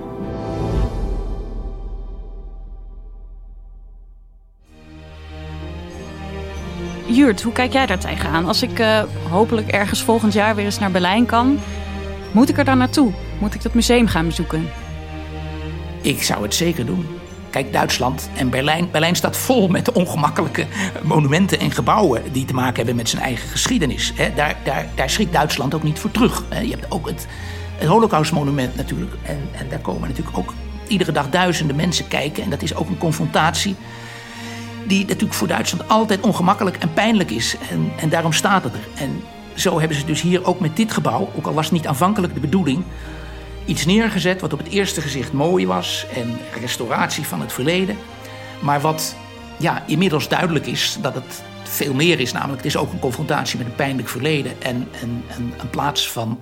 Jurt, 7.06 7.42
hoe 7.42 7.52
kijk 7.52 7.72
jij 7.72 7.86
daar 7.86 7.98
tegenaan? 7.98 8.46
Als 8.46 8.62
ik 8.62 8.78
uh, 8.78 9.02
hopelijk 9.30 9.68
ergens 9.68 10.02
volgend 10.02 10.32
jaar 10.32 10.54
weer 10.54 10.64
eens 10.64 10.78
naar 10.78 10.90
Berlijn 10.90 11.26
kan, 11.26 11.58
moet 12.34 12.48
ik 12.48 12.58
er 12.58 12.64
dan 12.64 12.78
naartoe? 12.78 13.12
Moet 13.40 13.54
ik 13.54 13.62
dat 13.62 13.74
museum 13.74 14.06
gaan 14.06 14.26
bezoeken? 14.26 14.70
Ik 16.00 16.22
zou 16.22 16.42
het 16.42 16.54
zeker 16.54 16.86
doen. 16.86 17.06
Kijk, 17.50 17.72
Duitsland 17.72 18.30
en 18.36 18.50
Berlijn. 18.50 18.90
Berlijn 18.90 19.16
staat 19.16 19.36
vol 19.36 19.68
met 19.68 19.92
ongemakkelijke 19.92 20.66
monumenten 21.02 21.58
en 21.58 21.70
gebouwen 21.70 22.32
die 22.32 22.44
te 22.44 22.54
maken 22.54 22.76
hebben 22.76 22.96
met 22.96 23.08
zijn 23.08 23.22
eigen 23.22 23.48
geschiedenis. 23.48 24.12
Daar, 24.36 24.56
daar, 24.64 24.86
daar 24.94 25.10
schrikt 25.10 25.32
Duitsland 25.32 25.74
ook 25.74 25.82
niet 25.82 25.98
voor 25.98 26.10
terug. 26.10 26.44
Je 26.62 26.70
hebt 26.70 26.86
ook 26.88 27.06
het, 27.06 27.26
het 27.76 27.88
Holocaustmonument 27.88 28.76
natuurlijk. 28.76 29.12
En, 29.22 29.48
en 29.52 29.68
daar 29.68 29.78
komen 29.78 30.08
natuurlijk 30.08 30.38
ook 30.38 30.52
iedere 30.88 31.12
dag 31.12 31.30
duizenden 31.30 31.76
mensen 31.76 32.08
kijken. 32.08 32.42
En 32.42 32.50
dat 32.50 32.62
is 32.62 32.74
ook 32.74 32.88
een 32.88 32.98
confrontatie 32.98 33.76
die 34.86 35.06
natuurlijk 35.06 35.34
voor 35.34 35.48
Duitsland 35.48 35.88
altijd 35.88 36.20
ongemakkelijk 36.20 36.76
en 36.76 36.92
pijnlijk 36.92 37.30
is. 37.30 37.56
En, 37.70 37.92
en 37.96 38.08
daarom 38.08 38.32
staat 38.32 38.64
het 38.64 38.72
er. 38.72 38.88
En 38.94 39.22
zo 39.54 39.78
hebben 39.78 39.98
ze 39.98 40.04
dus 40.04 40.22
hier 40.22 40.46
ook 40.46 40.60
met 40.60 40.76
dit 40.76 40.92
gebouw, 40.92 41.30
ook 41.36 41.46
al 41.46 41.54
was 41.54 41.64
het 41.64 41.74
niet 41.74 41.86
aanvankelijk 41.86 42.34
de 42.34 42.40
bedoeling, 42.40 42.84
iets 43.64 43.84
neergezet 43.84 44.40
wat 44.40 44.52
op 44.52 44.58
het 44.58 44.68
eerste 44.68 45.00
gezicht 45.00 45.32
mooi 45.32 45.66
was 45.66 46.06
en 46.14 46.38
restauratie 46.60 47.24
van 47.24 47.40
het 47.40 47.52
verleden. 47.52 47.96
Maar 48.60 48.80
wat 48.80 49.16
ja, 49.56 49.82
inmiddels 49.86 50.28
duidelijk 50.28 50.66
is 50.66 50.98
dat 51.00 51.14
het 51.14 51.42
veel 51.62 51.94
meer 51.94 52.20
is. 52.20 52.32
Namelijk, 52.32 52.56
het 52.56 52.66
is 52.66 52.76
ook 52.76 52.92
een 52.92 52.98
confrontatie 52.98 53.58
met 53.58 53.66
een 53.66 53.74
pijnlijk 53.74 54.08
verleden 54.08 54.62
en, 54.62 54.88
en, 55.00 55.24
en 55.28 55.52
een 55.58 55.70
plaats 55.70 56.10
van, 56.10 56.38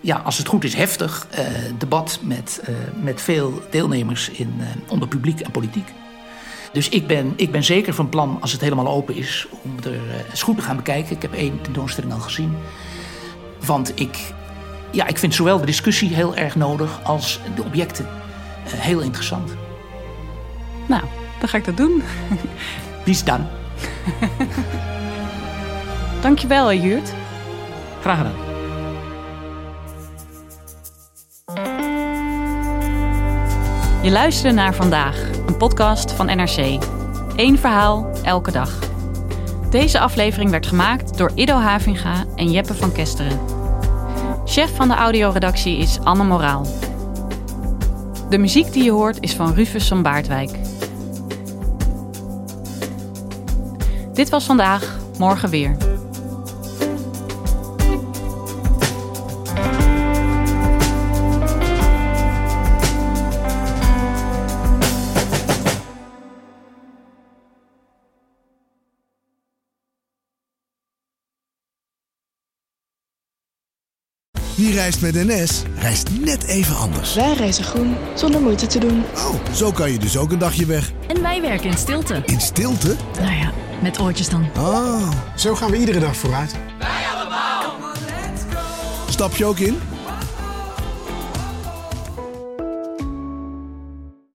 ja, 0.00 0.16
als 0.16 0.38
het 0.38 0.46
goed 0.46 0.64
is, 0.64 0.74
heftig 0.74 1.26
eh, 1.30 1.46
debat 1.78 2.18
met, 2.22 2.62
uh, 2.68 2.76
met 3.02 3.20
veel 3.20 3.62
deelnemers 3.70 4.30
in, 4.30 4.54
uh, 4.58 4.66
onder 4.88 5.08
publiek 5.08 5.40
en 5.40 5.50
politiek. 5.50 5.88
Dus 6.74 6.88
ik 6.88 7.06
ben, 7.06 7.32
ik 7.36 7.50
ben 7.50 7.64
zeker 7.64 7.94
van 7.94 8.08
plan, 8.08 8.38
als 8.40 8.52
het 8.52 8.60
helemaal 8.60 8.88
open 8.88 9.14
is, 9.14 9.46
om 9.62 9.76
er 9.84 10.00
eens 10.30 10.42
goed 10.42 10.56
te 10.56 10.62
gaan 10.62 10.76
bekijken. 10.76 11.16
Ik 11.16 11.22
heb 11.22 11.34
één 11.34 11.60
tentoonstelling 11.60 12.12
al 12.12 12.20
gezien. 12.20 12.56
Want 13.66 13.92
ik, 14.00 14.32
ja, 14.90 15.06
ik 15.06 15.18
vind 15.18 15.34
zowel 15.34 15.58
de 15.58 15.66
discussie 15.66 16.14
heel 16.14 16.36
erg 16.36 16.56
nodig 16.56 17.00
als 17.04 17.40
de 17.54 17.62
objecten 17.62 18.06
uh, 18.66 18.72
heel 18.72 19.00
interessant. 19.00 19.54
Nou, 20.86 21.02
dan 21.40 21.48
ga 21.48 21.58
ik 21.58 21.64
dat 21.64 21.76
doen. 21.76 22.02
Bis 23.04 23.24
dan. 23.30 23.46
Dankjewel, 26.20 26.72
Jurt. 26.72 27.12
Graag 28.00 28.16
gedaan. 28.16 28.52
Je 34.02 34.10
luisterde 34.10 34.54
naar 34.54 34.74
vandaag, 34.74 35.30
een 35.46 35.56
podcast 35.56 36.12
van 36.12 36.26
NRC. 36.26 36.78
Eén 37.36 37.58
verhaal, 37.58 38.10
elke 38.22 38.52
dag. 38.52 38.78
Deze 39.70 39.98
aflevering 39.98 40.50
werd 40.50 40.66
gemaakt 40.66 41.18
door 41.18 41.30
Ido 41.34 41.54
Havinga 41.54 42.24
en 42.34 42.50
Jeppe 42.50 42.74
van 42.74 42.92
Kesteren. 42.92 43.40
Chef 44.44 44.76
van 44.76 44.88
de 44.88 44.94
audioredactie 44.94 45.78
is 45.78 45.98
Anne 46.00 46.24
Moraal. 46.24 46.66
De 48.28 48.38
muziek 48.38 48.72
die 48.72 48.84
je 48.84 48.90
hoort 48.90 49.20
is 49.20 49.34
van 49.34 49.54
Rufus 49.54 49.88
van 49.88 50.02
Baardwijk. 50.02 50.50
Dit 54.12 54.28
was 54.28 54.44
vandaag, 54.44 54.98
morgen 55.18 55.50
weer. 55.50 55.76
Reist 74.74 75.00
met 75.00 75.14
NS, 75.14 75.62
reist 75.78 76.08
net 76.20 76.44
even 76.44 76.76
anders. 76.76 77.14
Wij 77.14 77.34
reizen 77.34 77.64
groen, 77.64 77.96
zonder 78.14 78.40
moeite 78.40 78.66
te 78.66 78.78
doen. 78.78 79.04
Oh, 79.14 79.34
zo 79.54 79.72
kan 79.72 79.92
je 79.92 79.98
dus 79.98 80.16
ook 80.16 80.32
een 80.32 80.38
dagje 80.38 80.66
weg. 80.66 80.92
En 81.06 81.22
wij 81.22 81.40
werken 81.40 81.70
in 81.70 81.78
stilte. 81.78 82.22
In 82.26 82.40
stilte? 82.40 82.96
Nou 83.20 83.32
ja 83.34 83.52
Met 83.82 84.00
oortjes 84.00 84.28
dan. 84.28 84.46
Oh, 84.58 85.10
zo 85.36 85.54
gaan 85.54 85.70
we 85.70 85.76
iedere 85.76 85.98
dag 85.98 86.16
vooruit. 86.16 86.54
Wij 86.78 87.04
allemaal. 87.14 87.74
Stap 89.08 89.36
je 89.36 89.44
ook 89.44 89.58
in? 89.58 89.80